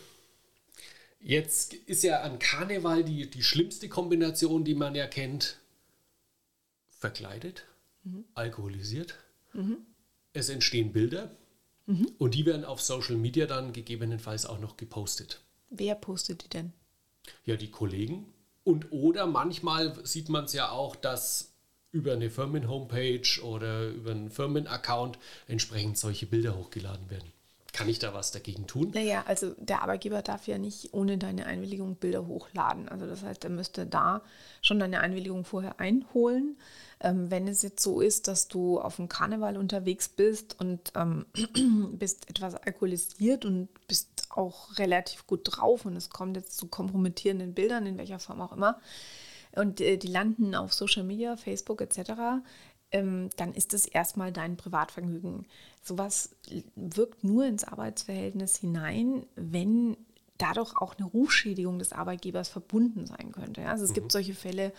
Jetzt 1.21 1.73
ist 1.73 2.03
ja 2.03 2.21
an 2.21 2.37
Karneval 2.37 3.05
die, 3.05 3.29
die 3.29 3.43
schlimmste 3.43 3.87
Kombination, 3.87 4.65
die 4.65 4.75
man 4.75 4.93
ja 4.93 5.07
kennt. 5.07 5.57
Verkleidet, 6.89 7.63
mhm. 8.03 8.25
alkoholisiert. 8.33 9.15
Mhm. 9.53 9.77
Es 10.33 10.49
entstehen 10.49 10.91
Bilder 10.91 11.31
mhm. 11.89 12.11
und 12.17 12.35
die 12.35 12.45
werden 12.45 12.63
auf 12.63 12.81
Social 12.81 13.15
Media 13.15 13.45
dann 13.45 13.73
gegebenenfalls 13.73 14.45
auch 14.45 14.59
noch 14.59 14.77
gepostet. 14.77 15.41
Wer 15.69 15.95
postet 15.95 16.43
die 16.43 16.49
denn? 16.49 16.73
Ja, 17.45 17.55
die 17.55 17.69
Kollegen. 17.69 18.33
Und 18.63 18.91
oder 18.91 19.27
manchmal 19.27 20.05
sieht 20.05 20.29
man 20.29 20.45
es 20.45 20.53
ja 20.53 20.69
auch, 20.69 20.95
dass 20.95 21.53
über 21.91 22.13
eine 22.13 22.29
Firmen-Homepage 22.29 23.41
oder 23.43 23.87
über 23.87 24.11
einen 24.11 24.29
Firmenaccount 24.29 25.17
entsprechend 25.47 25.97
solche 25.97 26.27
Bilder 26.27 26.55
hochgeladen 26.55 27.09
werden. 27.09 27.31
Kann 27.71 27.89
ich 27.89 27.99
da 27.99 28.13
was 28.13 28.31
dagegen 28.31 28.67
tun? 28.67 28.91
Naja, 28.93 29.23
also 29.27 29.53
der 29.57 29.83
Arbeitgeber 29.83 30.21
darf 30.21 30.47
ja 30.47 30.57
nicht 30.57 30.93
ohne 30.93 31.17
deine 31.17 31.45
Einwilligung 31.45 31.95
Bilder 31.95 32.25
hochladen. 32.25 32.89
Also 32.89 33.05
das 33.05 33.23
heißt, 33.23 33.43
er 33.43 33.51
müsste 33.51 33.85
da 33.85 34.21
schon 34.61 34.79
deine 34.79 34.99
Einwilligung 34.99 35.45
vorher 35.45 35.79
einholen. 35.79 36.57
Ähm, 37.01 37.31
wenn 37.31 37.47
es 37.47 37.61
jetzt 37.61 37.81
so 37.81 38.01
ist, 38.01 38.27
dass 38.27 38.49
du 38.49 38.79
auf 38.79 38.97
dem 38.97 39.07
Karneval 39.07 39.57
unterwegs 39.57 40.09
bist 40.09 40.59
und 40.59 40.91
ähm, 40.95 41.25
bist 41.97 42.29
etwas 42.29 42.55
alkoholisiert 42.55 43.45
und 43.45 43.69
bist 43.87 44.27
auch 44.29 44.77
relativ 44.77 45.25
gut 45.25 45.41
drauf 45.45 45.85
und 45.85 45.95
es 45.95 46.09
kommt 46.09 46.35
jetzt 46.35 46.57
zu 46.57 46.67
kompromittierenden 46.67 47.53
Bildern, 47.53 47.85
in 47.85 47.97
welcher 47.97 48.19
Form 48.19 48.41
auch 48.41 48.51
immer, 48.51 48.79
und 49.55 49.81
äh, 49.81 49.97
die 49.97 50.07
landen 50.07 50.55
auf 50.55 50.73
Social 50.73 51.03
Media, 51.03 51.37
Facebook 51.37 51.81
etc., 51.81 52.41
ähm, 52.91 53.29
dann 53.37 53.53
ist 53.53 53.73
es 53.73 53.85
erstmal 53.85 54.31
dein 54.31 54.57
Privatvergnügen. 54.57 55.45
Sowas 55.83 56.35
wirkt 56.75 57.23
nur 57.23 57.45
ins 57.45 57.63
Arbeitsverhältnis 57.63 58.57
hinein, 58.57 59.27
wenn 59.35 59.95
dadurch 60.39 60.73
auch 60.77 60.95
eine 60.97 61.05
Rufschädigung 61.05 61.79
des 61.79 61.91
Arbeitgebers 61.91 62.49
verbunden 62.49 63.05
sein 63.05 63.31
könnte. 63.31 63.67
Also 63.67 63.83
es 63.83 63.91
mhm. 63.91 63.95
gibt 63.95 64.11
solche 64.11 64.33
Fälle, 64.33 64.71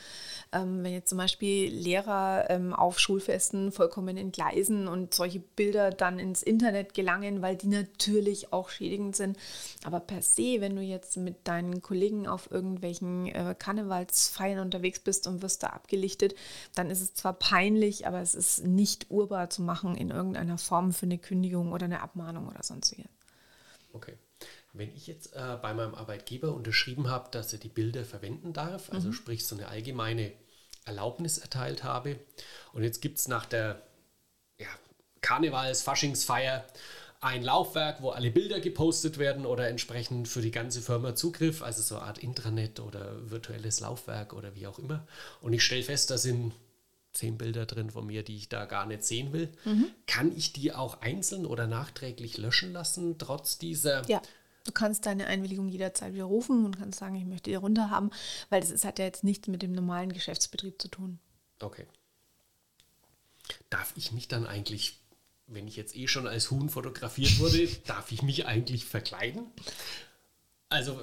ähm, 0.53 0.83
wenn 0.83 0.93
jetzt 0.93 1.11
zum 1.11 1.19
Beispiel 1.19 1.73
Lehrer 1.73 2.47
ähm, 2.49 2.73
auf 2.73 2.99
Schulfesten 2.99 3.71
vollkommen 3.71 4.17
entgleisen 4.17 4.89
und 4.89 5.15
solche 5.15 5.39
Bilder 5.39 5.91
dann 5.91 6.19
ins 6.19 6.43
Internet 6.43 6.95
gelangen, 6.95 7.43
weil 7.43 7.57
die 7.57 7.69
natürlich 7.69 8.53
auch 8.53 8.71
schädigend 8.71 9.15
sind. 9.15 9.37
Aber 9.85 10.01
per 10.01 10.23
se, 10.23 10.61
wenn 10.61 10.75
du 10.75 10.83
jetzt 10.83 11.17
mit 11.19 11.47
deinen 11.47 11.83
Kollegen 11.83 12.27
auf 12.27 12.51
irgendwelchen 12.51 13.27
äh, 13.27 13.55
Karnevalsfeiern 13.57 14.61
unterwegs 14.61 15.01
bist 15.01 15.27
und 15.27 15.43
wirst 15.43 15.63
da 15.63 15.69
abgelichtet, 15.69 16.35
dann 16.75 16.91
ist 16.91 17.03
es 17.03 17.15
zwar 17.15 17.35
peinlich, 17.35 18.07
aber 18.07 18.21
es 18.21 18.35
ist 18.35 18.65
nicht 18.65 19.11
urbar 19.11 19.51
zu 19.51 19.63
machen 19.63 19.95
in 19.95 20.11
irgendeiner 20.11 20.57
Form 20.57 20.93
für 20.93 21.07
eine 21.07 21.19
Kündigung 21.19 21.73
oder 21.73 21.85
eine 21.85 22.01
Abmahnung 22.01 22.49
oder 22.49 22.63
sonstiges. 22.63 23.11
Okay. 23.93 24.17
Wenn 24.73 24.95
ich 24.95 25.07
jetzt 25.07 25.35
äh, 25.35 25.57
bei 25.61 25.75
meinem 25.75 25.95
Arbeitgeber 25.95 26.55
unterschrieben 26.55 27.09
habe, 27.09 27.31
dass 27.31 27.53
er 27.53 27.59
die 27.59 27.69
Bilder 27.69 28.05
verwenden 28.05 28.53
darf, 28.53 28.93
also 28.93 29.09
mhm. 29.09 29.13
sprich 29.13 29.47
so 29.47 29.57
eine 29.57 29.69
allgemeine 29.69 30.33
Erlaubnis 30.85 31.39
erteilt 31.39 31.83
habe, 31.85 32.19
und 32.73 32.83
jetzt 32.83 33.03
gibt 33.03 33.19
es 33.19 33.29
nach 33.29 33.47
der 33.47 33.83
ja, 34.59 34.69
Karnevals-Faschingsfeier 35.23 36.65
ein 37.21 37.43
Laufwerk, 37.43 38.01
wo 38.01 38.11
alle 38.11 38.31
Bilder 38.31 38.61
gepostet 38.61 39.19
werden 39.19 39.45
oder 39.45 39.69
entsprechend 39.69 40.27
für 40.27 40.41
die 40.41 40.51
ganze 40.51 40.81
Firma 40.81 41.15
Zugriff, 41.15 41.63
also 41.63 41.83
so 41.83 41.97
eine 41.97 42.07
Art 42.07 42.19
Intranet 42.19 42.81
oder 42.81 43.31
virtuelles 43.31 43.81
Laufwerk 43.81 44.33
oder 44.33 44.55
wie 44.55 44.67
auch 44.67 44.79
immer. 44.79 45.07
Und 45.43 45.53
ich 45.53 45.63
stelle 45.63 45.83
fest, 45.83 46.11
da 46.11 46.17
sind 46.17 46.53
zehn 47.13 47.37
Bilder 47.37 47.67
drin 47.67 47.91
von 47.91 48.07
mir, 48.07 48.23
die 48.23 48.37
ich 48.37 48.49
da 48.49 48.65
gar 48.65 48.87
nicht 48.87 49.05
sehen 49.05 49.33
will. 49.33 49.51
Mhm. 49.65 49.91
Kann 50.07 50.35
ich 50.35 50.53
die 50.53 50.73
auch 50.73 51.03
einzeln 51.03 51.45
oder 51.45 51.67
nachträglich 51.67 52.39
löschen 52.39 52.73
lassen, 52.73 53.19
trotz 53.19 53.59
dieser 53.59 54.09
ja. 54.09 54.23
Du 54.65 54.73
kannst 54.73 55.07
deine 55.07 55.27
Einwilligung 55.27 55.69
jederzeit 55.69 56.13
widerrufen 56.13 56.65
und 56.67 56.79
kannst 56.79 56.99
sagen, 56.99 57.15
ich 57.15 57.25
möchte 57.25 57.51
die 57.51 57.57
runter 57.57 57.91
haben, 57.91 58.11
weil 58.51 58.61
das 58.61 58.71
ist, 58.71 58.85
hat 58.85 58.99
ja 58.99 59.07
jetzt 59.07 59.25
nichts 59.25 59.49
mit 59.49 59.63
dem 59.63 59.73
normalen 59.73 60.13
Geschäftsbetrieb 60.13 60.81
zu 60.81 60.89
tun. 60.89 61.19
Okay. 61.61 61.87
Darf 63.71 63.93
ich 63.97 64.13
mich 64.13 64.29
dann 64.29 64.47
eigentlich, 64.47 65.01
wenn 65.47 65.67
ich 65.67 65.77
jetzt 65.77 65.97
eh 65.97 66.09
schon 66.09 66.27
als 66.27 66.51
Huhn 66.51 66.69
fotografiert 66.69 67.39
wurde, 67.39 67.69
darf 67.87 68.13
ich 68.13 68.23
mich 68.23 68.47
eigentlich 68.47 68.85
verkleiden? 68.85 69.47
Also, 70.69 71.01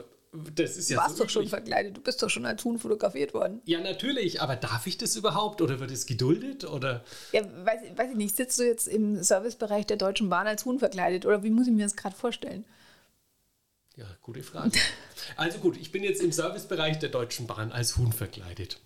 das 0.53 0.77
ist 0.77 0.89
ja. 0.89 0.97
Du 0.97 1.03
warst 1.03 1.17
so 1.17 1.23
doch 1.23 1.29
schon 1.29 1.47
verkleidet, 1.47 1.97
du 1.97 2.01
bist 2.01 2.21
doch 2.21 2.29
schon 2.29 2.45
als 2.45 2.63
Huhn 2.63 2.77
fotografiert 2.77 3.33
worden. 3.33 3.61
Ja, 3.65 3.79
natürlich, 3.79 4.41
aber 4.41 4.55
darf 4.55 4.85
ich 4.85 4.97
das 4.97 5.15
überhaupt 5.15 5.61
oder 5.61 5.79
wird 5.79 5.89
es 5.89 6.05
geduldet? 6.05 6.63
Oder? 6.63 7.03
Ja, 7.31 7.41
weiß, 7.43 7.81
weiß 7.95 8.11
ich 8.11 8.17
nicht. 8.17 8.35
Sitzt 8.35 8.59
du 8.59 8.63
jetzt 8.63 8.87
im 8.87 9.23
Servicebereich 9.23 9.87
der 9.87 9.97
Deutschen 9.97 10.29
Bahn 10.29 10.45
als 10.45 10.65
Huhn 10.65 10.79
verkleidet 10.79 11.25
oder 11.25 11.43
wie 11.43 11.49
muss 11.49 11.67
ich 11.67 11.73
mir 11.73 11.83
das 11.83 11.95
gerade 11.95 12.15
vorstellen? 12.15 12.65
Ja, 13.97 14.05
gute 14.21 14.43
Frage. 14.43 14.79
Also 15.35 15.57
gut, 15.59 15.75
ich 15.75 15.91
bin 15.91 16.03
jetzt 16.03 16.21
im 16.21 16.31
Servicebereich 16.31 16.99
der 16.99 17.09
Deutschen 17.09 17.47
Bahn 17.47 17.71
als 17.71 17.97
Huhn 17.97 18.13
verkleidet. 18.13 18.79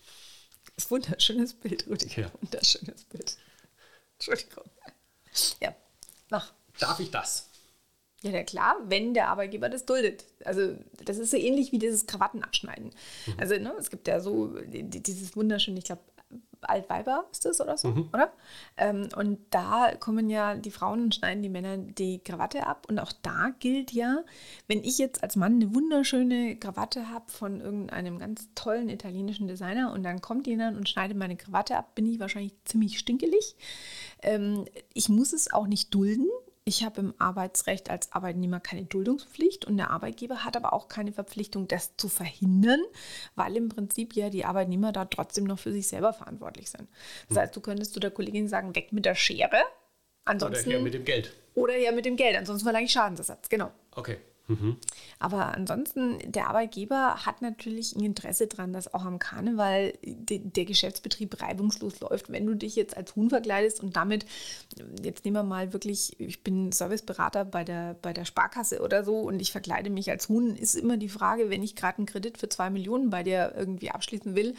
Das 0.75 0.85
ist 0.85 0.87
ein 0.87 0.91
wunderschönes 0.91 1.53
Bild, 1.53 1.85
Rudi. 1.87 2.09
Ja. 2.19 2.31
Wunderschönes 2.41 3.03
Bild. 3.03 3.37
Entschuldigung. 4.17 4.63
Ja, 5.61 5.75
mach. 6.29 6.51
Darf 6.79 6.99
ich 6.99 7.11
das? 7.11 7.49
Ja, 8.23 8.31
ja, 8.31 8.43
klar, 8.43 8.77
wenn 8.85 9.13
der 9.13 9.27
Arbeitgeber 9.27 9.69
das 9.69 9.85
duldet. 9.85 10.25
Also 10.45 10.77
das 11.03 11.17
ist 11.17 11.31
so 11.31 11.37
ähnlich 11.37 11.71
wie 11.71 11.79
dieses 11.79 12.07
Krawattenabschneiden. 12.07 12.91
Mhm. 13.25 13.33
Also 13.37 13.55
ne, 13.57 13.73
es 13.77 13.89
gibt 13.89 14.07
ja 14.07 14.19
so 14.19 14.55
dieses 14.67 15.35
wunderschöne, 15.35 15.79
ich 15.79 15.85
glaube, 15.85 16.01
Altweiber 16.61 17.25
ist 17.31 17.45
das 17.45 17.59
oder 17.59 17.77
so, 17.77 17.89
mhm. 17.89 18.09
oder? 18.13 18.31
Ähm, 18.77 19.09
und 19.15 19.39
da 19.49 19.93
kommen 19.95 20.29
ja 20.29 20.55
die 20.55 20.71
Frauen 20.71 21.03
und 21.03 21.15
schneiden 21.15 21.41
die 21.41 21.49
Männer 21.49 21.77
die 21.77 22.19
Krawatte 22.19 22.67
ab. 22.67 22.85
Und 22.87 22.99
auch 22.99 23.11
da 23.21 23.51
gilt 23.59 23.91
ja, 23.91 24.23
wenn 24.67 24.83
ich 24.83 24.97
jetzt 24.97 25.23
als 25.23 25.35
Mann 25.35 25.55
eine 25.55 25.73
wunderschöne 25.73 26.57
Krawatte 26.57 27.09
habe 27.09 27.29
von 27.31 27.61
irgendeinem 27.61 28.19
ganz 28.19 28.49
tollen 28.55 28.89
italienischen 28.89 29.47
Designer 29.47 29.91
und 29.91 30.03
dann 30.03 30.21
kommt 30.21 30.47
jemand 30.47 30.77
und 30.77 30.87
schneidet 30.87 31.17
meine 31.17 31.35
Krawatte 31.35 31.77
ab, 31.77 31.95
bin 31.95 32.05
ich 32.05 32.19
wahrscheinlich 32.19 32.53
ziemlich 32.65 32.99
stinkelig. 32.99 33.55
Ähm, 34.21 34.65
ich 34.93 35.09
muss 35.09 35.33
es 35.33 35.51
auch 35.51 35.67
nicht 35.67 35.93
dulden. 35.93 36.27
Ich 36.71 36.85
habe 36.85 37.01
im 37.01 37.13
Arbeitsrecht 37.17 37.89
als 37.89 38.13
Arbeitnehmer 38.13 38.61
keine 38.61 38.85
Duldungspflicht 38.85 39.65
und 39.65 39.75
der 39.75 39.89
Arbeitgeber 39.89 40.45
hat 40.45 40.55
aber 40.55 40.71
auch 40.71 40.87
keine 40.87 41.11
Verpflichtung, 41.11 41.67
das 41.67 41.97
zu 41.97 42.07
verhindern, 42.07 42.79
weil 43.35 43.57
im 43.57 43.67
Prinzip 43.67 44.15
ja 44.15 44.29
die 44.29 44.45
Arbeitnehmer 44.45 44.93
da 44.93 45.03
trotzdem 45.03 45.43
noch 45.43 45.59
für 45.59 45.73
sich 45.73 45.89
selber 45.89 46.13
verantwortlich 46.13 46.69
sind. 46.69 46.87
Das 47.27 47.39
heißt, 47.39 47.53
du 47.53 47.59
könntest 47.59 47.93
zu 47.93 47.99
der 47.99 48.11
Kollegin 48.11 48.47
sagen, 48.47 48.73
weg 48.73 48.93
mit 48.93 49.03
der 49.03 49.15
Schere. 49.15 49.61
Ansonsten, 50.23 50.69
oder 50.69 50.77
ja 50.77 50.81
mit 50.81 50.93
dem 50.93 51.03
Geld. 51.03 51.33
Oder 51.55 51.75
ja 51.75 51.91
mit 51.91 52.05
dem 52.05 52.15
Geld, 52.15 52.37
ansonsten 52.37 52.63
verlange 52.63 52.85
ich 52.85 52.93
Schadensersatz, 52.93 53.49
genau. 53.49 53.69
Okay. 53.93 54.15
Mhm. 54.47 54.77
Aber 55.19 55.55
ansonsten, 55.55 56.19
der 56.29 56.47
Arbeitgeber 56.47 57.25
hat 57.25 57.41
natürlich 57.41 57.95
ein 57.95 58.03
Interesse 58.03 58.47
daran, 58.47 58.73
dass 58.73 58.93
auch 58.93 59.05
am 59.05 59.19
Karneval 59.19 59.93
de, 60.03 60.39
der 60.39 60.65
Geschäftsbetrieb 60.65 61.41
reibungslos 61.41 61.99
läuft. 61.99 62.31
Wenn 62.31 62.45
du 62.45 62.55
dich 62.55 62.75
jetzt 62.75 62.97
als 62.97 63.15
Huhn 63.15 63.29
verkleidest 63.29 63.81
und 63.81 63.95
damit, 63.95 64.25
jetzt 65.03 65.23
nehmen 65.25 65.37
wir 65.37 65.43
mal 65.43 65.73
wirklich, 65.73 66.19
ich 66.19 66.43
bin 66.43 66.71
Serviceberater 66.71 67.45
bei 67.45 67.63
der, 67.63 67.95
bei 68.01 68.13
der 68.13 68.25
Sparkasse 68.25 68.81
oder 68.81 69.03
so 69.03 69.19
und 69.19 69.39
ich 69.39 69.51
verkleide 69.51 69.89
mich 69.89 70.09
als 70.09 70.27
Huhn, 70.27 70.55
ist 70.55 70.75
immer 70.75 70.97
die 70.97 71.09
Frage, 71.09 71.49
wenn 71.49 71.63
ich 71.63 71.75
gerade 71.75 71.99
einen 71.99 72.07
Kredit 72.07 72.37
für 72.37 72.49
zwei 72.49 72.69
Millionen 72.69 73.09
bei 73.09 73.23
dir 73.23 73.53
irgendwie 73.55 73.91
abschließen 73.91 74.35
will, 74.35 74.55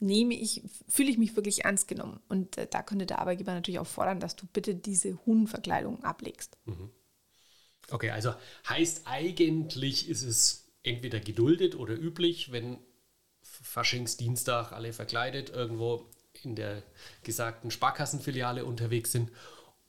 nehme 0.00 0.34
ich, 0.34 0.62
fühle 0.88 1.10
ich 1.10 1.18
mich 1.18 1.36
wirklich 1.36 1.64
ernst 1.64 1.86
genommen. 1.86 2.20
Und 2.28 2.56
äh, 2.56 2.66
da 2.68 2.82
könnte 2.82 3.06
der 3.06 3.20
Arbeitgeber 3.20 3.52
natürlich 3.52 3.80
auch 3.80 3.86
fordern, 3.86 4.18
dass 4.18 4.34
du 4.34 4.46
bitte 4.52 4.74
diese 4.74 5.18
Huhnverkleidung 5.26 6.02
ablegst. 6.02 6.56
Mhm. 6.64 6.90
Okay, 7.90 8.10
also 8.10 8.34
heißt 8.68 9.02
eigentlich 9.06 10.08
ist 10.08 10.22
es 10.22 10.70
entweder 10.82 11.20
geduldet 11.20 11.74
oder 11.74 11.94
üblich, 11.94 12.52
wenn 12.52 12.78
Faschingsdienstag 13.42 14.72
alle 14.72 14.92
verkleidet 14.92 15.50
irgendwo 15.50 16.06
in 16.42 16.56
der 16.56 16.82
gesagten 17.22 17.70
Sparkassenfiliale 17.70 18.64
unterwegs 18.64 19.12
sind. 19.12 19.30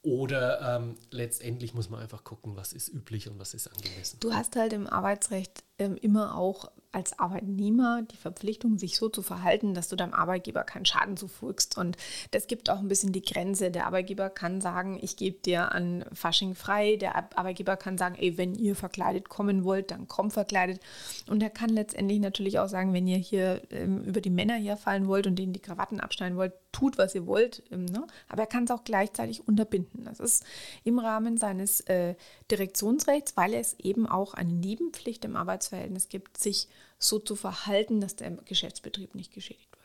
Oder 0.03 0.77
ähm, 0.77 0.97
letztendlich 1.11 1.75
muss 1.75 1.89
man 1.89 2.01
einfach 2.01 2.23
gucken, 2.23 2.55
was 2.55 2.73
ist 2.73 2.89
üblich 2.89 3.29
und 3.29 3.37
was 3.37 3.53
ist 3.53 3.67
angemessen. 3.67 4.19
Du 4.19 4.33
hast 4.33 4.55
halt 4.55 4.73
im 4.73 4.87
Arbeitsrecht 4.87 5.63
ähm, 5.77 5.95
immer 5.95 6.35
auch 6.35 6.71
als 6.91 7.17
Arbeitnehmer 7.19 8.01
die 8.01 8.17
Verpflichtung, 8.17 8.77
sich 8.77 8.97
so 8.97 9.07
zu 9.07 9.21
verhalten, 9.21 9.73
dass 9.73 9.87
du 9.87 9.95
deinem 9.95 10.13
Arbeitgeber 10.13 10.63
keinen 10.63 10.85
Schaden 10.85 11.15
zufügst. 11.15 11.77
Und 11.77 11.97
das 12.31 12.47
gibt 12.47 12.69
auch 12.69 12.79
ein 12.79 12.87
bisschen 12.87 13.13
die 13.13 13.21
Grenze. 13.21 13.71
Der 13.71 13.85
Arbeitgeber 13.85 14.29
kann 14.29 14.59
sagen, 14.59 14.99
ich 15.01 15.15
gebe 15.15 15.39
dir 15.39 15.71
an 15.71 16.03
Fasching 16.13 16.53
frei. 16.53 16.97
Der 16.97 17.15
Arbeitgeber 17.37 17.77
kann 17.77 17.97
sagen, 17.97 18.15
ey, 18.19 18.37
wenn 18.37 18.55
ihr 18.55 18.75
verkleidet 18.75 19.29
kommen 19.29 19.63
wollt, 19.63 19.91
dann 19.91 20.07
komm 20.07 20.31
verkleidet. 20.31 20.81
Und 21.29 21.41
er 21.41 21.49
kann 21.49 21.69
letztendlich 21.69 22.19
natürlich 22.19 22.59
auch 22.59 22.67
sagen, 22.67 22.93
wenn 22.93 23.07
ihr 23.07 23.17
hier 23.17 23.61
ähm, 23.71 24.03
über 24.03 24.19
die 24.19 24.29
Männer 24.29 24.55
hier 24.55 24.75
fallen 24.75 25.07
wollt 25.07 25.27
und 25.27 25.37
denen 25.37 25.53
die 25.53 25.61
Krawatten 25.61 25.99
abschneiden 25.99 26.37
wollt, 26.37 26.53
tut, 26.71 26.97
was 26.97 27.15
ihr 27.15 27.25
wollt. 27.25 27.63
Ähm, 27.71 27.85
ne? 27.85 28.05
Aber 28.27 28.41
er 28.41 28.47
kann 28.47 28.65
es 28.65 28.71
auch 28.71 28.83
gleichzeitig 28.83 29.47
unterbinden. 29.47 30.03
Das 30.03 30.19
ist 30.19 30.43
im 30.83 30.99
Rahmen 30.99 31.37
seines 31.37 31.81
äh, 31.81 32.15
Direktionsrechts, 32.49 33.37
weil 33.37 33.53
es 33.53 33.75
eben 33.79 34.07
auch 34.07 34.33
eine 34.33 34.51
Nebenpflicht 34.51 35.23
im 35.23 35.35
Arbeitsverhältnis 35.35 36.09
gibt, 36.09 36.37
sich 36.37 36.67
so 36.99 37.19
zu 37.19 37.35
verhalten, 37.35 38.01
dass 38.01 38.15
der 38.15 38.31
Geschäftsbetrieb 38.31 39.15
nicht 39.15 39.33
geschädigt 39.33 39.69
wird. 39.71 39.81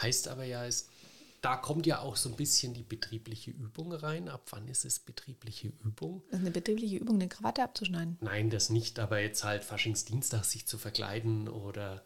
Heißt 0.00 0.28
aber 0.28 0.44
ja, 0.44 0.64
es, 0.66 0.88
da 1.42 1.56
kommt 1.56 1.86
ja 1.86 2.00
auch 2.00 2.16
so 2.16 2.28
ein 2.28 2.36
bisschen 2.36 2.72
die 2.72 2.82
betriebliche 2.82 3.50
Übung 3.50 3.92
rein. 3.92 4.28
Ab 4.28 4.46
wann 4.50 4.68
ist 4.68 4.84
es 4.84 4.98
betriebliche 5.00 5.68
Übung? 5.84 6.22
Das 6.30 6.38
ist 6.38 6.46
eine 6.46 6.52
betriebliche 6.52 6.96
Übung, 6.96 7.16
eine 7.16 7.28
Krawatte 7.28 7.62
abzuschneiden. 7.62 8.16
Nein, 8.20 8.48
das 8.48 8.70
nicht, 8.70 8.98
aber 8.98 9.20
jetzt 9.20 9.44
halt 9.44 9.64
Faschingsdienstag 9.64 10.44
sich 10.44 10.66
zu 10.66 10.78
verkleiden 10.78 11.48
oder. 11.48 12.04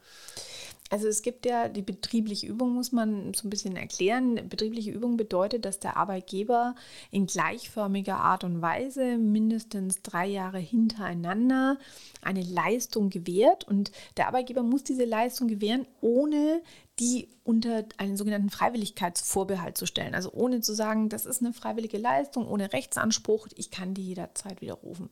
Also 0.89 1.09
es 1.09 1.23
gibt 1.23 1.47
ja 1.47 1.69
die 1.69 1.83
betriebliche 1.83 2.47
Übung, 2.47 2.75
muss 2.75 2.93
man 2.93 3.35
so 3.35 3.47
ein 3.47 3.51
bisschen 3.51 3.77
erklären. 3.77 4.49
Betriebliche 4.49 4.93
Übung 4.93 5.17
bedeutet, 5.17 5.65
dass 5.65 5.81
der 5.81 5.97
Arbeitgeber 5.97 6.77
in 7.11 7.27
gleichförmiger 7.27 8.19
Art 8.19 8.45
und 8.45 8.63
Weise 8.63 9.19
mindestens 9.19 10.03
drei 10.03 10.27
Jahre 10.27 10.59
hintereinander 10.59 11.79
eine 12.23 12.43
Leistung 12.43 13.11
gewährt 13.11 13.67
und 13.67 13.91
der 14.17 14.29
Arbeitgeber 14.29 14.63
muss 14.63 14.85
diese 14.85 15.05
Leistung 15.05 15.49
gewähren, 15.49 15.89
ohne 16.01 16.63
die 17.01 17.29
unter 17.43 17.85
einen 17.99 18.17
sogenannten 18.17 18.51
Freiwilligkeitsvorbehalt 18.51 19.77
zu 19.77 19.87
stellen. 19.87 20.15
Also 20.15 20.33
ohne 20.33 20.61
zu 20.61 20.73
sagen, 20.73 21.09
das 21.09 21.27
ist 21.27 21.43
eine 21.43 21.53
freiwillige 21.53 21.99
Leistung, 21.99 22.47
ohne 22.47 22.73
Rechtsanspruch, 22.73 23.49
ich 23.57 23.71
kann 23.71 23.93
die 23.93 24.07
jederzeit 24.07 24.61
widerrufen. 24.61 25.11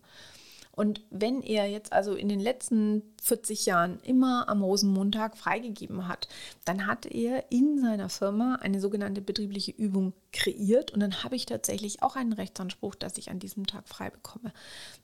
Und 0.74 1.02
wenn 1.10 1.40
er 1.40 1.66
jetzt 1.66 1.92
also 1.92 2.14
in 2.14 2.28
den 2.28 2.40
letzten 2.40 3.02
40 3.22 3.66
Jahren 3.66 4.00
immer 4.02 4.48
am 4.48 4.62
Rosenmontag 4.62 5.36
freigegeben 5.36 6.08
hat, 6.08 6.28
dann 6.64 6.86
hat 6.86 7.06
er 7.06 7.50
in 7.50 7.80
seiner 7.80 8.08
Firma 8.08 8.56
eine 8.56 8.80
sogenannte 8.80 9.20
betriebliche 9.20 9.70
Übung 9.70 10.12
kreiert 10.32 10.90
und 10.90 11.00
dann 11.00 11.22
habe 11.22 11.36
ich 11.36 11.46
tatsächlich 11.46 12.02
auch 12.02 12.16
einen 12.16 12.32
Rechtsanspruch, 12.32 12.96
dass 12.96 13.18
ich 13.18 13.30
an 13.30 13.38
diesem 13.38 13.66
Tag 13.66 13.88
frei 13.88 14.10
bekomme. 14.10 14.52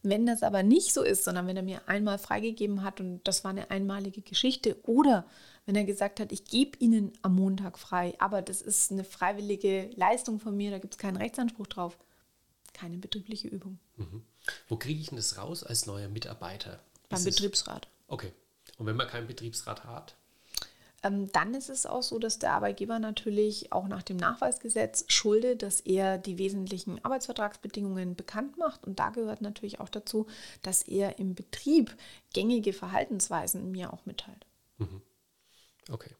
Wenn 0.02 0.26
das 0.26 0.42
aber 0.42 0.62
nicht 0.62 0.92
so 0.92 1.02
ist, 1.02 1.24
sondern 1.24 1.46
wenn 1.46 1.56
er 1.56 1.62
mir 1.62 1.82
einmal 1.86 2.18
freigegeben 2.18 2.82
hat 2.82 3.00
und 3.00 3.20
das 3.24 3.44
war 3.44 3.52
eine 3.52 3.70
einmalige 3.70 4.22
Geschichte 4.22 4.76
oder 4.82 5.24
wenn 5.66 5.76
er 5.76 5.84
gesagt 5.84 6.18
hat, 6.18 6.32
ich 6.32 6.44
gebe 6.46 6.76
Ihnen 6.78 7.12
am 7.22 7.36
Montag 7.36 7.78
frei, 7.78 8.14
aber 8.18 8.42
das 8.42 8.60
ist 8.60 8.90
eine 8.90 9.04
freiwillige 9.04 9.90
Leistung 9.94 10.40
von 10.40 10.56
mir, 10.56 10.72
da 10.72 10.78
gibt 10.78 10.94
es 10.94 10.98
keinen 10.98 11.16
Rechtsanspruch 11.16 11.68
drauf, 11.68 11.96
keine 12.72 12.98
betriebliche 12.98 13.48
Übung. 13.48 13.78
Mhm. 13.96 14.22
Wo 14.68 14.76
kriege 14.76 15.00
ich 15.00 15.08
denn 15.08 15.16
das 15.16 15.36
raus 15.36 15.64
als 15.64 15.86
neuer 15.86 16.08
Mitarbeiter? 16.08 16.80
Beim 17.08 17.18
ist 17.18 17.24
Betriebsrat. 17.24 17.86
Es, 17.86 17.90
okay. 18.08 18.32
Und 18.78 18.86
wenn 18.86 18.96
man 18.96 19.08
keinen 19.08 19.26
Betriebsrat 19.26 19.84
hat? 19.84 20.14
Ähm, 21.02 21.32
dann 21.32 21.54
ist 21.54 21.70
es 21.70 21.86
auch 21.86 22.02
so, 22.02 22.18
dass 22.18 22.38
der 22.38 22.52
Arbeitgeber 22.52 22.98
natürlich 22.98 23.72
auch 23.72 23.88
nach 23.88 24.02
dem 24.02 24.18
Nachweisgesetz 24.18 25.04
schuldet, 25.08 25.62
dass 25.62 25.80
er 25.80 26.18
die 26.18 26.36
wesentlichen 26.36 27.02
Arbeitsvertragsbedingungen 27.04 28.16
bekannt 28.16 28.58
macht. 28.58 28.84
Und 28.84 28.98
da 28.98 29.10
gehört 29.10 29.40
natürlich 29.40 29.80
auch 29.80 29.88
dazu, 29.88 30.26
dass 30.62 30.82
er 30.82 31.18
im 31.18 31.34
Betrieb 31.34 31.96
gängige 32.34 32.72
Verhaltensweisen 32.72 33.70
mir 33.70 33.92
auch 33.92 34.04
mitteilt. 34.04 34.46
Mhm. 34.78 35.00
Okay. 35.90 36.14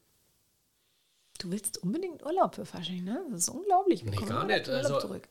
Du 1.37 1.51
willst 1.51 1.79
unbedingt 1.79 2.23
Urlaub 2.23 2.55
für 2.55 2.65
Fasching, 2.65 3.03
ne? 3.03 3.23
Das 3.31 3.41
ist 3.41 3.49
unglaublich. 3.49 4.03
Wir 4.03 4.11
nee, 4.11 4.25
gar 4.25 4.45
nicht. 4.45 4.69
Also, 4.69 4.99
zurück. 4.99 5.27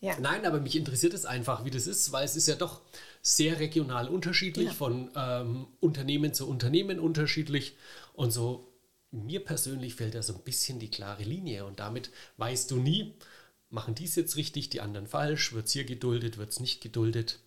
Ja. 0.00 0.16
Nein, 0.20 0.46
aber 0.46 0.60
mich 0.60 0.76
interessiert 0.76 1.12
es 1.12 1.24
einfach, 1.24 1.64
wie 1.64 1.70
das 1.70 1.86
ist, 1.86 2.12
weil 2.12 2.24
es 2.24 2.36
ist 2.36 2.46
ja 2.46 2.54
doch 2.54 2.82
sehr 3.20 3.58
regional 3.58 4.08
unterschiedlich, 4.08 4.68
ja. 4.68 4.72
von 4.72 5.10
ähm, 5.16 5.66
Unternehmen 5.80 6.32
zu 6.34 6.48
Unternehmen 6.48 7.00
unterschiedlich. 7.00 7.76
Und 8.14 8.30
so, 8.30 8.72
mir 9.10 9.44
persönlich 9.44 9.96
fällt 9.96 10.14
da 10.14 10.22
so 10.22 10.34
ein 10.34 10.42
bisschen 10.42 10.78
die 10.78 10.90
klare 10.90 11.24
Linie. 11.24 11.64
Und 11.64 11.80
damit 11.80 12.10
weißt 12.36 12.70
du 12.70 12.76
nie, 12.76 13.14
machen 13.70 13.94
dies 13.94 14.14
jetzt 14.14 14.36
richtig, 14.36 14.70
die 14.70 14.80
anderen 14.80 15.08
falsch, 15.08 15.52
wird 15.52 15.66
es 15.66 15.72
hier 15.72 15.84
geduldet, 15.84 16.38
wird 16.38 16.50
es 16.50 16.60
nicht 16.60 16.80
geduldet. 16.80 17.40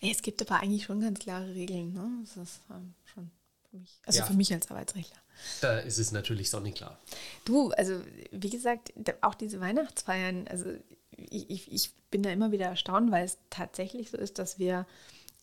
Es 0.00 0.22
gibt 0.22 0.40
aber 0.42 0.60
eigentlich 0.60 0.84
schon 0.84 1.00
ganz 1.00 1.20
klare 1.20 1.54
Regeln. 1.54 1.92
Ne? 1.92 2.10
Das 2.24 2.36
ist 2.36 2.60
ähm, 2.70 2.94
schon 3.04 3.30
für 3.70 3.76
mich, 3.76 4.00
also 4.06 4.18
ja. 4.18 4.26
für 4.26 4.32
mich 4.32 4.52
als 4.52 4.70
Arbeitsrechtler. 4.70 5.18
Da 5.60 5.78
ist 5.78 5.98
es 5.98 6.10
natürlich 6.12 6.50
sonnenklar. 6.50 6.98
Du, 7.44 7.70
also 7.70 8.00
wie 8.32 8.50
gesagt, 8.50 8.92
auch 9.20 9.34
diese 9.34 9.60
Weihnachtsfeiern, 9.60 10.48
also 10.48 10.74
ich, 11.30 11.72
ich, 11.72 11.92
bin 12.10 12.22
da 12.22 12.30
immer 12.30 12.50
wieder 12.50 12.66
erstaunt, 12.66 13.12
weil 13.12 13.24
es 13.24 13.38
tatsächlich 13.50 14.10
so 14.10 14.16
ist, 14.16 14.40
dass 14.40 14.58
wir 14.58 14.84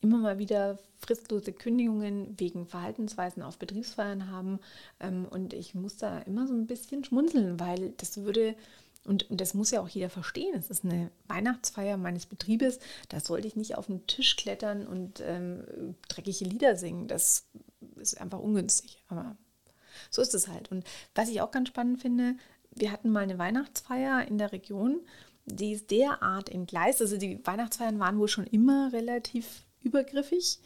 immer 0.01 0.17
mal 0.17 0.37
wieder 0.37 0.77
fristlose 0.99 1.53
Kündigungen 1.53 2.35
wegen 2.37 2.67
Verhaltensweisen 2.67 3.41
auf 3.41 3.57
Betriebsfeiern 3.57 4.29
haben. 4.29 4.59
Ähm, 4.99 5.25
und 5.29 5.53
ich 5.53 5.75
muss 5.75 5.97
da 5.97 6.19
immer 6.19 6.47
so 6.47 6.53
ein 6.53 6.67
bisschen 6.67 7.03
schmunzeln, 7.03 7.59
weil 7.59 7.93
das 7.97 8.17
würde, 8.17 8.55
und, 9.05 9.29
und 9.29 9.39
das 9.39 9.53
muss 9.53 9.71
ja 9.71 9.81
auch 9.81 9.87
jeder 9.87 10.09
verstehen, 10.09 10.55
es 10.55 10.69
ist 10.69 10.83
eine 10.83 11.09
Weihnachtsfeier 11.27 11.97
meines 11.97 12.25
Betriebes, 12.25 12.79
da 13.09 13.19
sollte 13.19 13.47
ich 13.47 13.55
nicht 13.55 13.77
auf 13.77 13.87
den 13.87 14.05
Tisch 14.07 14.35
klettern 14.35 14.85
und 14.85 15.21
ähm, 15.21 15.95
dreckige 16.09 16.45
Lieder 16.45 16.75
singen. 16.75 17.07
Das 17.07 17.45
ist 17.95 18.19
einfach 18.19 18.39
ungünstig. 18.39 19.01
Aber 19.07 19.37
so 20.09 20.21
ist 20.21 20.35
es 20.35 20.47
halt. 20.47 20.69
Und 20.71 20.85
was 21.15 21.29
ich 21.29 21.41
auch 21.41 21.51
ganz 21.51 21.69
spannend 21.69 22.01
finde, 22.01 22.35
wir 22.71 22.91
hatten 22.91 23.09
mal 23.09 23.23
eine 23.23 23.39
Weihnachtsfeier 23.39 24.27
in 24.27 24.37
der 24.37 24.51
Region, 24.51 25.01
die 25.47 25.71
ist 25.71 25.89
derart 25.89 26.49
entgleist. 26.49 27.01
Also 27.01 27.17
die 27.17 27.45
Weihnachtsfeiern 27.45 27.99
waren 27.99 28.19
wohl 28.19 28.27
schon 28.27 28.45
immer 28.45 28.91
relativ 28.93 29.63
übergriffig. 29.81 30.59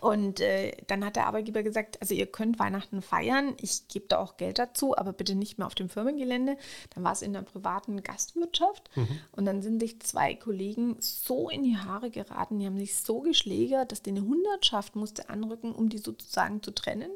Und 0.00 0.40
äh, 0.40 0.76
dann 0.86 1.04
hat 1.04 1.16
der 1.16 1.26
Arbeitgeber 1.26 1.62
gesagt, 1.62 2.00
also 2.00 2.14
ihr 2.14 2.26
könnt 2.26 2.58
Weihnachten 2.58 3.02
feiern, 3.02 3.56
ich 3.60 3.88
gebe 3.88 4.06
da 4.08 4.18
auch 4.18 4.36
Geld 4.36 4.58
dazu, 4.58 4.96
aber 4.96 5.12
bitte 5.12 5.34
nicht 5.34 5.58
mehr 5.58 5.66
auf 5.66 5.74
dem 5.74 5.88
Firmengelände. 5.88 6.56
Dann 6.94 7.04
war 7.04 7.12
es 7.12 7.22
in 7.22 7.32
der 7.32 7.42
privaten 7.42 8.02
Gastwirtschaft 8.02 8.90
mhm. 8.96 9.08
und 9.32 9.44
dann 9.44 9.60
sind 9.60 9.80
sich 9.80 10.00
zwei 10.00 10.34
Kollegen 10.34 10.96
so 11.00 11.48
in 11.48 11.64
die 11.64 11.76
Haare 11.76 12.10
geraten, 12.10 12.58
die 12.58 12.66
haben 12.66 12.78
sich 12.78 12.96
so 12.96 13.20
geschlägert, 13.20 13.92
dass 13.92 14.02
die 14.02 14.10
eine 14.10 14.22
Hundertschaft 14.22 14.96
musste 14.96 15.28
anrücken, 15.30 15.72
um 15.72 15.88
die 15.88 15.98
sozusagen 15.98 16.62
zu 16.62 16.70
trennen. 16.70 17.10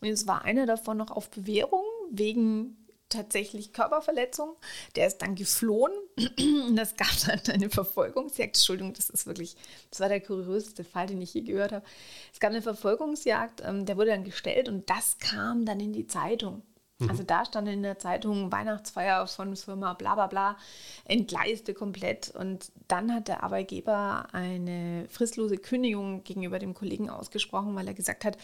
Und 0.00 0.08
jetzt 0.08 0.26
war 0.26 0.44
einer 0.44 0.66
davon 0.66 0.98
noch 0.98 1.10
auf 1.10 1.30
Bewährung 1.30 1.84
wegen 2.10 2.76
tatsächlich 3.12 3.72
Körperverletzung. 3.72 4.56
Der 4.96 5.06
ist 5.06 5.18
dann 5.18 5.34
geflohen 5.34 5.92
und 6.38 6.76
das 6.76 6.96
gab 6.96 7.08
dann 7.26 7.54
eine 7.54 7.70
Verfolgungsjagd. 7.70 8.56
Entschuldigung, 8.56 8.94
das 8.94 9.10
ist 9.10 9.26
wirklich, 9.26 9.56
das 9.90 10.00
war 10.00 10.08
der 10.08 10.20
kurioseste 10.20 10.84
Fall, 10.84 11.06
den 11.06 11.22
ich 11.22 11.34
je 11.34 11.42
gehört 11.42 11.72
habe. 11.72 11.84
Es 12.32 12.40
gab 12.40 12.50
eine 12.50 12.62
Verfolgungsjagd, 12.62 13.62
ähm, 13.64 13.86
der 13.86 13.96
wurde 13.96 14.10
dann 14.10 14.24
gestellt 14.24 14.68
und 14.68 14.88
das 14.90 15.18
kam 15.18 15.64
dann 15.64 15.80
in 15.80 15.92
die 15.92 16.06
Zeitung. 16.06 16.62
Mhm. 17.02 17.10
Also 17.10 17.22
da 17.22 17.44
stand 17.44 17.68
in 17.68 17.82
der 17.82 17.98
Zeitung 17.98 18.50
Weihnachtsfeier 18.52 19.26
von 19.26 19.56
Firma 19.56 19.94
bla 19.94 20.14
bla 20.14 20.26
bla, 20.26 20.56
entgleiste 21.04 21.74
komplett. 21.74 22.32
Und 22.34 22.72
dann 22.88 23.12
hat 23.12 23.28
der 23.28 23.42
Arbeitgeber 23.42 24.28
eine 24.32 25.06
fristlose 25.08 25.56
Kündigung 25.56 26.24
gegenüber 26.24 26.58
dem 26.58 26.74
Kollegen 26.74 27.10
ausgesprochen, 27.10 27.74
weil 27.74 27.88
er 27.88 27.94
gesagt 27.94 28.24
hat, 28.24 28.36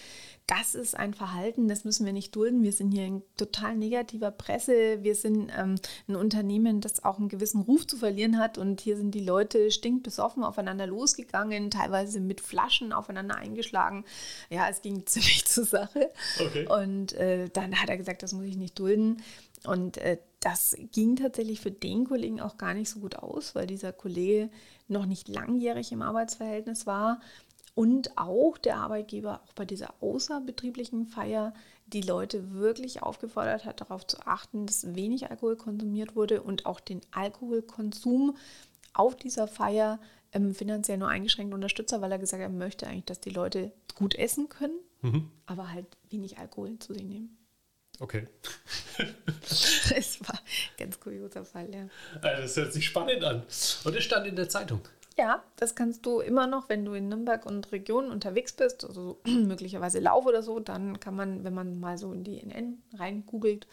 das 0.46 0.74
ist 0.74 0.96
ein 0.96 1.12
Verhalten, 1.12 1.68
das 1.68 1.84
müssen 1.84 2.06
wir 2.06 2.14
nicht 2.14 2.34
dulden. 2.34 2.62
Wir 2.62 2.72
sind 2.72 2.90
hier 2.92 3.04
in 3.04 3.22
total 3.36 3.76
negativer 3.76 4.30
Presse. 4.30 5.02
Wir 5.02 5.14
sind 5.14 5.52
ähm, 5.56 5.74
ein 6.08 6.16
Unternehmen, 6.16 6.80
das 6.80 7.04
auch 7.04 7.18
einen 7.18 7.28
gewissen 7.28 7.60
Ruf 7.60 7.86
zu 7.86 7.98
verlieren 7.98 8.38
hat. 8.38 8.56
Und 8.56 8.80
hier 8.80 8.96
sind 8.96 9.10
die 9.10 9.24
Leute 9.24 9.70
stinkbesoffen 9.70 10.42
aufeinander 10.42 10.86
losgegangen, 10.86 11.70
teilweise 11.70 12.20
mit 12.20 12.40
Flaschen 12.40 12.94
aufeinander 12.94 13.36
eingeschlagen. 13.36 14.06
Ja, 14.48 14.68
es 14.70 14.80
ging 14.80 15.04
ziemlich 15.06 15.44
zur 15.44 15.64
Sache. 15.64 16.10
Okay. 16.40 16.66
Und 16.66 17.12
äh, 17.12 17.50
dann 17.50 17.78
hat 17.80 17.90
er 17.90 17.98
gesagt, 17.98 18.22
das 18.22 18.32
muss 18.32 18.46
ich 18.46 18.47
nicht 18.56 18.78
dulden. 18.78 19.22
Und 19.64 19.98
äh, 19.98 20.18
das 20.40 20.76
ging 20.92 21.16
tatsächlich 21.16 21.60
für 21.60 21.70
den 21.70 22.04
Kollegen 22.04 22.40
auch 22.40 22.58
gar 22.58 22.74
nicht 22.74 22.90
so 22.90 23.00
gut 23.00 23.16
aus, 23.16 23.54
weil 23.54 23.66
dieser 23.66 23.92
Kollege 23.92 24.50
noch 24.86 25.06
nicht 25.06 25.28
langjährig 25.28 25.92
im 25.92 26.02
Arbeitsverhältnis 26.02 26.86
war 26.86 27.20
und 27.78 28.18
auch 28.18 28.58
der 28.58 28.78
Arbeitgeber 28.78 29.40
auch 29.44 29.52
bei 29.52 29.64
dieser 29.64 29.94
außerbetrieblichen 30.00 31.06
Feier 31.06 31.54
die 31.86 32.02
Leute 32.02 32.54
wirklich 32.54 33.04
aufgefordert 33.04 33.64
hat, 33.64 33.80
darauf 33.80 34.04
zu 34.04 34.18
achten, 34.26 34.66
dass 34.66 34.96
wenig 34.96 35.30
Alkohol 35.30 35.56
konsumiert 35.56 36.16
wurde 36.16 36.42
und 36.42 36.66
auch 36.66 36.80
den 36.80 37.00
Alkoholkonsum 37.12 38.36
auf 38.94 39.14
dieser 39.14 39.46
Feier 39.46 40.00
ähm, 40.32 40.56
finanziell 40.56 40.98
nur 40.98 41.06
eingeschränkt 41.06 41.54
unterstützt 41.54 41.92
hat, 41.92 42.00
weil 42.00 42.10
er 42.10 42.18
gesagt 42.18 42.42
hat, 42.42 42.50
er 42.50 42.56
möchte 42.56 42.88
eigentlich, 42.88 43.04
dass 43.04 43.20
die 43.20 43.30
Leute 43.30 43.72
gut 43.94 44.16
essen 44.16 44.48
können, 44.48 44.78
mhm. 45.02 45.30
aber 45.46 45.70
halt 45.72 45.86
wenig 46.10 46.38
Alkohol 46.38 46.80
zu 46.80 46.94
sich 46.94 47.04
nehmen. 47.04 47.37
Okay. 48.00 48.26
das 49.48 50.20
war 50.20 50.34
ein 50.34 50.76
ganz 50.78 51.00
kurioser 51.00 51.44
Fall, 51.44 51.68
ja. 51.74 51.88
Also 52.22 52.42
das 52.42 52.56
hört 52.56 52.72
sich 52.72 52.86
spannend 52.86 53.24
an. 53.24 53.42
Und 53.84 53.96
es 53.96 54.04
stand 54.04 54.26
in 54.26 54.36
der 54.36 54.48
Zeitung. 54.48 54.80
Ja, 55.16 55.42
das 55.56 55.74
kannst 55.74 56.06
du 56.06 56.20
immer 56.20 56.46
noch, 56.46 56.68
wenn 56.68 56.84
du 56.84 56.94
in 56.94 57.08
Nürnberg 57.08 57.44
und 57.44 57.72
Regionen 57.72 58.12
unterwegs 58.12 58.52
bist, 58.52 58.84
also 58.84 59.20
möglicherweise 59.26 59.98
Lauf 59.98 60.26
oder 60.26 60.42
so, 60.42 60.60
dann 60.60 61.00
kann 61.00 61.16
man, 61.16 61.42
wenn 61.42 61.54
man 61.54 61.80
mal 61.80 61.98
so 61.98 62.12
in 62.12 62.22
die 62.22 62.38
NN 62.38 62.80
rein 62.94 63.26
googelt 63.26 63.66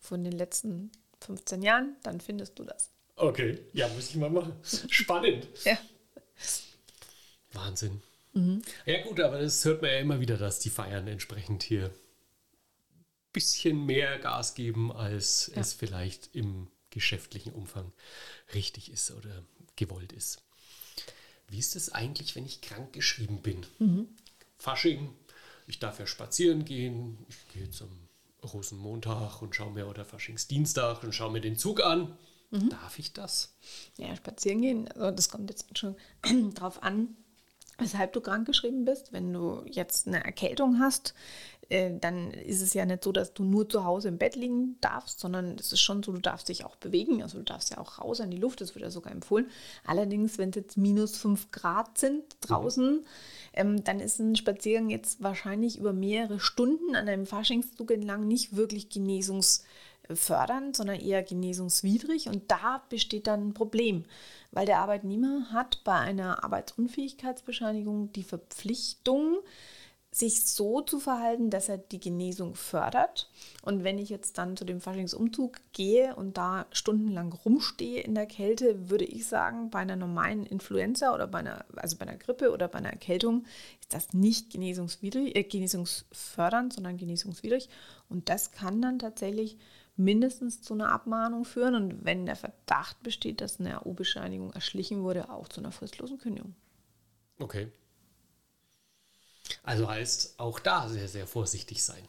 von 0.00 0.24
den 0.24 0.32
letzten 0.32 0.90
15 1.20 1.62
Jahren, 1.62 1.96
dann 2.02 2.20
findest 2.20 2.58
du 2.58 2.64
das. 2.64 2.90
Okay, 3.14 3.58
ja, 3.72 3.86
muss 3.88 4.10
ich 4.10 4.16
mal 4.16 4.30
machen. 4.30 4.52
Spannend. 4.88 5.46
ja. 5.64 5.78
Wahnsinn. 7.52 8.02
Mhm. 8.32 8.62
Ja 8.86 9.02
gut, 9.02 9.20
aber 9.20 9.40
das 9.40 9.64
hört 9.64 9.82
man 9.82 9.90
ja 9.90 9.98
immer 9.98 10.20
wieder, 10.20 10.36
dass 10.36 10.58
die 10.58 10.70
Feiern 10.70 11.06
entsprechend 11.06 11.62
hier 11.62 11.90
bisschen 13.32 13.86
mehr 13.86 14.18
Gas 14.18 14.54
geben, 14.54 14.92
als 14.92 15.50
ja. 15.54 15.60
es 15.60 15.72
vielleicht 15.72 16.34
im 16.34 16.68
geschäftlichen 16.90 17.52
Umfang 17.52 17.92
richtig 18.54 18.90
ist 18.90 19.10
oder 19.12 19.44
gewollt 19.76 20.12
ist. 20.12 20.42
Wie 21.48 21.58
ist 21.58 21.76
es 21.76 21.90
eigentlich, 21.90 22.36
wenn 22.36 22.46
ich 22.46 22.60
krank 22.60 22.92
geschrieben 22.92 23.42
bin? 23.42 23.66
Mhm. 23.78 24.08
Fasching, 24.58 25.14
ich 25.66 25.78
darf 25.78 25.98
ja 25.98 26.06
spazieren 26.06 26.64
gehen, 26.64 27.24
ich 27.28 27.48
gehe 27.52 27.70
zum 27.70 27.88
Rosenmontag 28.42 29.42
und 29.42 29.54
schaue 29.54 29.72
mir 29.72 29.88
oder 29.88 30.04
Faschingsdienstag 30.04 31.02
und 31.02 31.14
schaue 31.14 31.32
mir 31.32 31.40
den 31.40 31.56
Zug 31.56 31.82
an. 31.82 32.16
Mhm. 32.50 32.70
Darf 32.70 32.98
ich 32.98 33.12
das? 33.12 33.54
Ja, 33.96 34.14
spazieren 34.16 34.60
gehen, 34.60 34.88
also 34.92 35.10
das 35.10 35.28
kommt 35.28 35.50
jetzt 35.50 35.66
schon 35.78 35.96
drauf 36.54 36.82
an, 36.82 37.16
weshalb 37.80 38.12
du 38.12 38.20
krankgeschrieben 38.20 38.84
bist. 38.84 39.12
Wenn 39.12 39.32
du 39.32 39.62
jetzt 39.66 40.06
eine 40.06 40.24
Erkältung 40.24 40.78
hast, 40.78 41.14
äh, 41.70 41.92
dann 42.00 42.32
ist 42.32 42.60
es 42.60 42.74
ja 42.74 42.84
nicht 42.84 43.04
so, 43.04 43.12
dass 43.12 43.32
du 43.32 43.44
nur 43.44 43.68
zu 43.68 43.84
Hause 43.84 44.08
im 44.08 44.18
Bett 44.18 44.34
liegen 44.34 44.76
darfst, 44.80 45.20
sondern 45.20 45.56
es 45.58 45.72
ist 45.72 45.80
schon 45.80 46.02
so, 46.02 46.12
du 46.12 46.20
darfst 46.20 46.48
dich 46.48 46.64
auch 46.64 46.76
bewegen. 46.76 47.22
Also 47.22 47.38
du 47.38 47.44
darfst 47.44 47.70
ja 47.70 47.78
auch 47.78 47.98
raus 48.00 48.20
an 48.20 48.30
die 48.30 48.38
Luft, 48.38 48.60
das 48.60 48.74
wird 48.74 48.82
ja 48.82 48.90
sogar 48.90 49.12
empfohlen. 49.12 49.48
Allerdings, 49.84 50.36
wenn 50.36 50.50
es 50.50 50.56
jetzt 50.56 50.76
minus 50.76 51.16
5 51.16 51.52
Grad 51.52 51.96
sind 51.96 52.24
draußen, 52.40 52.96
mhm. 52.96 53.04
ähm, 53.54 53.84
dann 53.84 54.00
ist 54.00 54.18
ein 54.18 54.34
Spaziergang 54.34 54.90
jetzt 54.90 55.22
wahrscheinlich 55.22 55.78
über 55.78 55.92
mehrere 55.92 56.40
Stunden 56.40 56.96
an 56.96 57.08
einem 57.08 57.26
Faschingszug 57.26 57.92
entlang 57.92 58.26
nicht 58.26 58.56
wirklich 58.56 58.88
genesungsfördernd, 60.10 60.76
sondern 60.76 61.00
eher 61.00 61.22
genesungswidrig. 61.22 62.28
Und 62.28 62.50
da 62.50 62.82
besteht 62.88 63.26
dann 63.26 63.48
ein 63.48 63.54
Problem, 63.54 64.04
weil 64.50 64.66
der 64.66 64.80
Arbeitnehmer 64.80 65.52
hat 65.52 65.82
bei 65.84 65.94
einer 65.94 66.44
Arbeitsunfähigkeitsbescheinigung 66.44 68.12
die 68.12 68.24
Verpflichtung, 68.24 69.38
sich 70.12 70.44
so 70.44 70.80
zu 70.80 70.98
verhalten, 70.98 71.50
dass 71.50 71.68
er 71.68 71.78
die 71.78 72.00
Genesung 72.00 72.56
fördert. 72.56 73.30
Und 73.62 73.84
wenn 73.84 73.96
ich 73.96 74.08
jetzt 74.08 74.38
dann 74.38 74.56
zu 74.56 74.64
dem 74.64 74.80
Faschingsumzug 74.80 75.58
gehe 75.72 76.16
und 76.16 76.36
da 76.36 76.66
stundenlang 76.72 77.32
rumstehe 77.32 78.00
in 78.00 78.16
der 78.16 78.26
Kälte, 78.26 78.90
würde 78.90 79.04
ich 79.04 79.28
sagen, 79.28 79.70
bei 79.70 79.78
einer 79.78 79.94
normalen 79.94 80.46
Influenza 80.46 81.14
oder 81.14 81.28
bei 81.28 81.38
einer, 81.38 81.64
also 81.76 81.96
bei 81.96 82.08
einer 82.08 82.18
Grippe 82.18 82.50
oder 82.50 82.66
bei 82.66 82.78
einer 82.78 82.90
Erkältung 82.90 83.44
ist 83.80 83.94
das 83.94 84.12
nicht 84.12 84.50
genesungswidrig, 84.50 85.36
äh, 85.36 85.44
genesungsfördernd, 85.44 86.72
sondern 86.72 86.96
genesungswidrig. 86.96 87.68
Und 88.08 88.28
das 88.28 88.50
kann 88.50 88.82
dann 88.82 88.98
tatsächlich 88.98 89.58
mindestens 90.02 90.62
zu 90.62 90.74
einer 90.74 90.90
Abmahnung 90.90 91.44
führen 91.44 91.74
und 91.74 92.04
wenn 92.04 92.26
der 92.26 92.36
Verdacht 92.36 93.02
besteht, 93.02 93.40
dass 93.40 93.60
eine 93.60 93.78
AO-Bescheinigung 93.78 94.52
erschlichen 94.52 95.02
wurde, 95.02 95.30
auch 95.30 95.48
zu 95.48 95.60
einer 95.60 95.72
fristlosen 95.72 96.18
Kündigung. 96.18 96.54
Okay. 97.38 97.68
Also 99.62 99.88
heißt 99.88 100.38
auch 100.38 100.58
da 100.58 100.88
sehr, 100.88 101.08
sehr 101.08 101.26
vorsichtig 101.26 101.82
sein. 101.82 102.02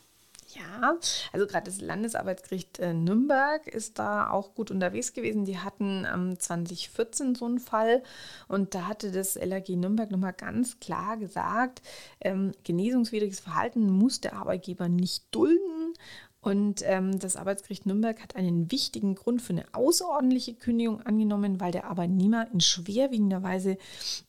Ja, 0.55 0.97
also 1.31 1.47
gerade 1.47 1.71
das 1.71 1.79
Landesarbeitsgericht 1.79 2.79
äh, 2.79 2.93
Nürnberg 2.93 3.67
ist 3.67 3.99
da 3.99 4.29
auch 4.29 4.53
gut 4.53 4.69
unterwegs 4.69 5.13
gewesen. 5.13 5.45
Die 5.45 5.59
hatten 5.59 6.05
ähm, 6.11 6.37
2014 6.37 7.35
so 7.35 7.45
einen 7.45 7.59
Fall 7.59 8.03
und 8.47 8.75
da 8.75 8.87
hatte 8.87 9.11
das 9.11 9.35
LAG 9.35 9.69
Nürnberg 9.69 10.11
nochmal 10.11 10.33
ganz 10.33 10.79
klar 10.79 11.15
gesagt, 11.17 11.81
ähm, 12.19 12.51
genesungswidriges 12.63 13.39
Verhalten 13.39 13.89
muss 13.89 14.19
der 14.19 14.33
Arbeitgeber 14.33 14.89
nicht 14.89 15.23
dulden. 15.31 15.93
Und 16.41 16.81
ähm, 16.85 17.19
das 17.19 17.35
Arbeitsgericht 17.35 17.85
Nürnberg 17.85 18.19
hat 18.21 18.35
einen 18.35 18.71
wichtigen 18.71 19.13
Grund 19.13 19.43
für 19.43 19.53
eine 19.53 19.65
außerordentliche 19.73 20.55
Kündigung 20.55 21.01
angenommen, 21.01 21.59
weil 21.59 21.71
der 21.71 21.85
Arbeitnehmer 21.85 22.47
in 22.51 22.59
schwerwiegender 22.59 23.43
Weise 23.43 23.77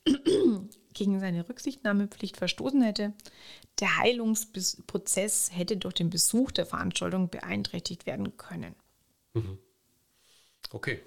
gegen 0.92 1.20
seine 1.20 1.48
Rücksichtnahmepflicht 1.48 2.36
verstoßen 2.36 2.82
hätte. 2.82 3.14
Der 3.80 3.96
Heilungsprozess 3.96 5.50
hätte 5.52 5.78
durch 5.78 5.94
den 5.94 6.10
Besuch 6.10 6.50
der 6.50 6.66
Veranstaltung 6.66 7.30
beeinträchtigt 7.30 8.04
werden 8.04 8.36
können. 8.36 8.74
Mhm. 9.32 9.58
Okay. 10.70 11.00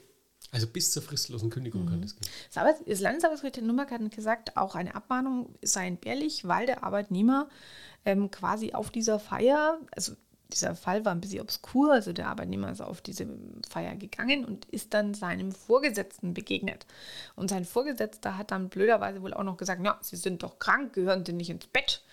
Also 0.52 0.68
bis 0.68 0.92
zur 0.92 1.04
fristlosen 1.04 1.50
Kündigung 1.50 1.86
kann 1.86 2.02
das 2.02 2.16
gehen. 2.16 2.32
Das, 2.48 2.58
Arbeits 2.58 2.82
das 2.88 3.02
Landesarbeitsgericht 3.02 3.62
Nürnberg 3.62 3.92
hat 3.92 4.12
gesagt, 4.12 4.58
auch 4.58 4.76
eine 4.76 4.96
Abmahnung 4.96 5.54
sei 5.62 5.88
entbehrlich, 5.88 6.48
weil 6.48 6.66
der 6.66 6.84
Arbeitnehmer 6.84 7.50
ähm, 8.06 8.32
quasi 8.32 8.74
auf 8.74 8.90
dieser 8.90 9.20
Feier, 9.20 9.80
also 9.92 10.14
dieser 10.52 10.76
Fall 10.76 11.06
war 11.06 11.12
ein 11.12 11.22
bisschen 11.22 11.42
obskur, 11.42 11.94
also 11.94 12.14
der 12.14 12.28
Arbeitnehmer 12.28 12.72
ist 12.72 12.82
auf 12.82 13.02
diese 13.02 13.28
Feier 13.70 13.96
gegangen 13.96 14.46
und 14.46 14.66
ist 14.66 14.94
dann 14.94 15.14
seinem 15.14 15.52
Vorgesetzten 15.52 16.34
begegnet. 16.34 16.86
Und 17.36 17.50
sein 17.50 17.66
Vorgesetzter 17.66 18.38
hat 18.38 18.52
dann 18.52 18.70
blöderweise 18.70 19.22
wohl 19.22 19.34
auch 19.34 19.44
noch 19.44 19.58
gesagt, 19.58 19.84
ja, 19.84 19.98
Sie 20.02 20.16
sind 20.16 20.44
doch 20.44 20.60
krank, 20.60 20.94
gehören 20.94 21.26
Sie 21.26 21.34
nicht 21.34 21.50
ins 21.50 21.68
Bett. 21.68 22.04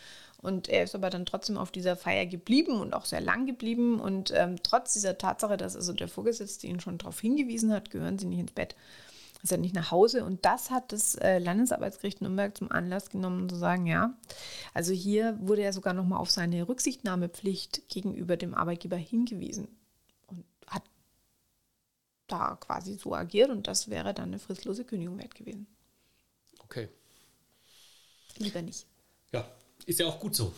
Und 0.42 0.68
er 0.68 0.82
ist 0.82 0.94
aber 0.96 1.08
dann 1.08 1.24
trotzdem 1.24 1.56
auf 1.56 1.70
dieser 1.70 1.94
Feier 1.94 2.26
geblieben 2.26 2.80
und 2.80 2.94
auch 2.94 3.04
sehr 3.04 3.20
lang 3.20 3.46
geblieben. 3.46 4.00
Und 4.00 4.32
ähm, 4.34 4.56
trotz 4.62 4.92
dieser 4.92 5.16
Tatsache, 5.16 5.56
dass 5.56 5.76
also 5.76 5.92
der 5.92 6.08
Vorgesetzte 6.08 6.66
ihn 6.66 6.80
schon 6.80 6.98
darauf 6.98 7.20
hingewiesen 7.20 7.72
hat, 7.72 7.90
gehören 7.90 8.18
Sie 8.18 8.26
nicht 8.26 8.40
ins 8.40 8.52
Bett, 8.52 8.74
ist 9.42 9.52
er 9.52 9.58
nicht 9.58 9.74
nach 9.74 9.90
Hause. 9.90 10.24
Und 10.24 10.44
das 10.44 10.70
hat 10.70 10.92
das 10.92 11.16
äh, 11.16 11.38
Landesarbeitsgericht 11.38 12.20
Nürnberg 12.20 12.56
zum 12.56 12.70
Anlass 12.70 13.10
genommen, 13.10 13.48
zu 13.48 13.56
sagen, 13.56 13.86
ja, 13.86 14.16
also 14.72 14.92
hier 14.92 15.36
wurde 15.40 15.62
er 15.62 15.72
sogar 15.72 15.94
nochmal 15.94 16.20
auf 16.20 16.30
seine 16.30 16.68
Rücksichtnahmepflicht 16.68 17.88
gegenüber 17.88 18.36
dem 18.36 18.54
Arbeitgeber 18.54 18.96
hingewiesen 18.96 19.68
und 20.28 20.44
hat 20.66 20.84
da 22.28 22.56
quasi 22.56 22.94
so 22.94 23.14
agiert 23.14 23.50
und 23.50 23.66
das 23.66 23.90
wäre 23.90 24.14
dann 24.14 24.28
eine 24.28 24.38
fristlose 24.38 24.84
Kündigung 24.84 25.18
wert 25.18 25.34
gewesen. 25.34 25.66
Okay. 26.64 26.88
Lieber 28.38 28.62
nicht. 28.62 28.86
Ja, 29.32 29.46
ist 29.86 29.98
ja 29.98 30.06
auch 30.06 30.20
gut 30.20 30.36
so. 30.36 30.52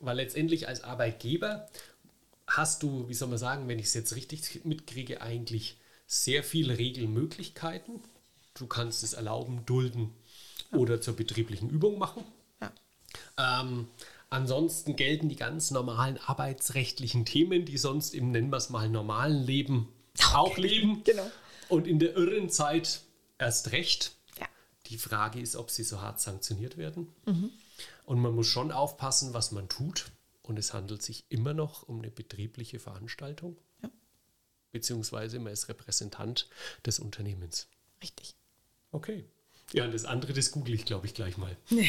Weil 0.00 0.16
letztendlich 0.16 0.68
als 0.68 0.84
Arbeitgeber 0.84 1.66
hast 2.46 2.82
du, 2.82 3.08
wie 3.08 3.14
soll 3.14 3.28
man 3.28 3.38
sagen, 3.38 3.68
wenn 3.68 3.78
ich 3.78 3.86
es 3.86 3.94
jetzt 3.94 4.14
richtig 4.14 4.64
mitkriege, 4.64 5.22
eigentlich 5.22 5.78
sehr 6.06 6.44
viele 6.44 6.78
Regelmöglichkeiten. 6.78 8.00
Du 8.58 8.66
kannst 8.66 9.02
es 9.02 9.12
erlauben, 9.12 9.64
dulden 9.66 10.12
oder 10.72 11.00
zur 11.00 11.14
betrieblichen 11.14 11.70
Übung 11.70 11.98
machen. 11.98 12.24
Ja. 12.60 13.60
Ähm, 13.60 13.88
ansonsten 14.30 14.96
gelten 14.96 15.28
die 15.28 15.36
ganz 15.36 15.70
normalen 15.70 16.18
arbeitsrechtlichen 16.18 17.24
Themen, 17.24 17.64
die 17.64 17.78
sonst 17.78 18.14
im, 18.14 18.30
nennen 18.30 18.50
wir 18.50 18.56
es 18.56 18.70
mal, 18.70 18.88
normalen 18.88 19.44
Leben 19.44 19.88
auch 20.32 20.56
leben. 20.56 21.02
Genau. 21.04 21.30
Und 21.68 21.86
in 21.86 21.98
der 21.98 22.16
irren 22.16 22.50
Zeit 22.50 23.02
erst 23.38 23.72
recht. 23.72 24.12
Ja. 24.38 24.46
Die 24.86 24.98
Frage 24.98 25.40
ist, 25.40 25.56
ob 25.56 25.70
sie 25.70 25.84
so 25.84 26.00
hart 26.00 26.20
sanktioniert 26.20 26.76
werden. 26.76 27.08
Und 28.04 28.20
man 28.20 28.34
muss 28.34 28.46
schon 28.46 28.72
aufpassen, 28.72 29.34
was 29.34 29.52
man 29.52 29.68
tut. 29.68 30.10
Und 30.42 30.58
es 30.58 30.72
handelt 30.72 31.02
sich 31.02 31.24
immer 31.28 31.52
noch 31.52 31.82
um 31.82 31.98
eine 31.98 32.10
betriebliche 32.10 32.78
Veranstaltung. 32.78 33.58
Ja. 33.82 33.90
Beziehungsweise 34.72 35.38
man 35.38 35.52
ist 35.52 35.68
Repräsentant 35.68 36.48
des 36.86 36.98
Unternehmens. 37.00 37.68
Richtig. 38.02 38.34
Okay. 38.92 39.24
Ja, 39.74 39.84
und 39.84 39.92
das 39.92 40.06
andere, 40.06 40.32
das 40.32 40.50
google 40.50 40.74
ich, 40.74 40.86
glaube 40.86 41.06
ich, 41.06 41.12
gleich 41.12 41.36
mal. 41.36 41.54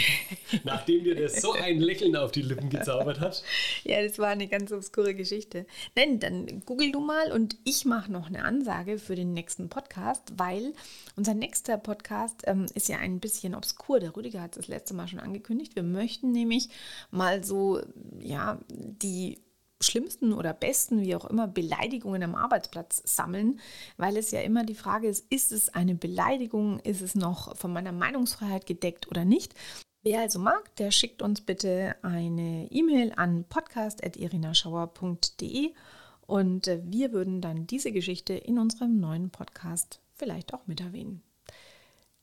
Nachdem 0.66 1.06
dir 1.06 1.16
das 1.16 1.42
so 1.42 1.54
ein 1.54 1.80
Lächeln 1.80 2.14
auf 2.18 2.34
die 2.34 2.42
Lippen 2.42 2.70
gezaubert 2.70 3.22
hat. 3.22 3.42
Ja, 3.86 4.02
das 4.04 4.20
war 4.20 4.28
eine 4.28 4.50
ganz 4.50 4.74
obskure 4.74 5.16
Geschichte. 5.16 5.66
Nein, 5.96 6.20
dann 6.20 6.62
google 6.66 6.92
du 6.92 7.00
mal 7.00 7.32
und 7.32 7.56
ich 7.64 7.86
mache 7.86 8.12
noch 8.12 8.28
eine 8.28 8.44
Ansage 8.44 8.98
für 8.98 9.16
den 9.16 9.34
nächsten 9.34 9.70
Podcast, 9.70 10.34
weil 10.36 10.74
unser 11.16 11.34
nächster 11.34 11.78
Podcast 11.78 12.42
ähm, 12.48 12.66
ist 12.74 12.90
ja 12.90 12.98
ein 12.98 13.22
bisschen 13.22 13.56
obskur. 13.56 14.02
Der 14.02 14.14
Rüdiger 14.14 14.42
hat 14.42 14.58
es 14.58 14.58
das 14.58 14.68
letzte 14.68 14.94
Mal 14.94 15.08
schon 15.08 15.22
angekündigt. 15.22 15.78
Wir 15.78 15.84
möchten 15.84 16.34
nämlich 16.34 16.68
mal 17.12 17.46
so, 17.46 17.82
ja, 18.20 18.60
die 18.70 19.40
schlimmsten 19.82 20.34
oder 20.34 20.54
besten, 20.54 21.02
wie 21.02 21.16
auch 21.16 21.26
immer, 21.26 21.48
Beleidigungen 21.48 22.24
am 22.24 22.36
Arbeitsplatz 22.36 23.02
sammeln, 23.06 23.60
weil 23.98 24.18
es 24.18 24.32
ja 24.32 24.42
immer 24.42 24.66
die 24.66 24.76
Frage 24.76 25.08
ist, 25.08 25.32
ist 25.32 25.52
es 25.52 25.70
eine 25.70 25.96
Beleidigung, 25.96 26.80
ist 26.82 27.02
es 27.02 27.16
noch 27.16 27.56
von 27.58 27.72
meiner 27.72 27.92
Meinungsfreiheit 27.92 28.66
gedeckt 28.66 29.08
oder 29.10 29.26
nicht? 29.26 29.54
Wer 30.02 30.22
also 30.22 30.40
mag, 30.40 30.76
der 30.78 30.92
schickt 30.92 31.22
uns 31.22 31.42
bitte 31.42 31.96
eine 32.02 32.68
E-Mail 32.72 33.12
an 33.16 33.44
podcast.irinaschauer.de 33.50 35.74
und 36.22 36.68
äh, 36.68 36.82
wir 36.86 37.12
würden 37.12 37.42
dann 37.42 37.68
diese 37.68 37.92
Geschichte 37.92 38.34
in 38.34 38.60
unserem 38.60 38.98
neuen 39.00 39.30
Podcast 39.30 40.00
vielleicht 40.14 40.54
auch 40.54 40.68
mit 40.68 40.80
erwähnen. 40.80 41.22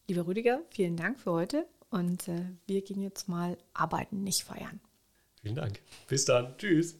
Lieber 0.09 0.27
Rüdiger, 0.27 0.63
vielen 0.71 0.97
Dank 0.97 1.21
für 1.21 1.33
heute 1.33 1.67
und 1.91 2.29
äh, 2.29 2.47
wir 2.67 2.81
gehen 2.83 3.03
jetzt 3.03 3.29
mal 3.29 3.59
arbeiten, 3.75 4.23
nicht 4.23 4.45
feiern. 4.45 4.81
Vielen 5.43 5.57
Dank. 5.57 5.81
Bis 6.09 6.25
dann. 6.25 6.57
Tschüss. 6.59 6.95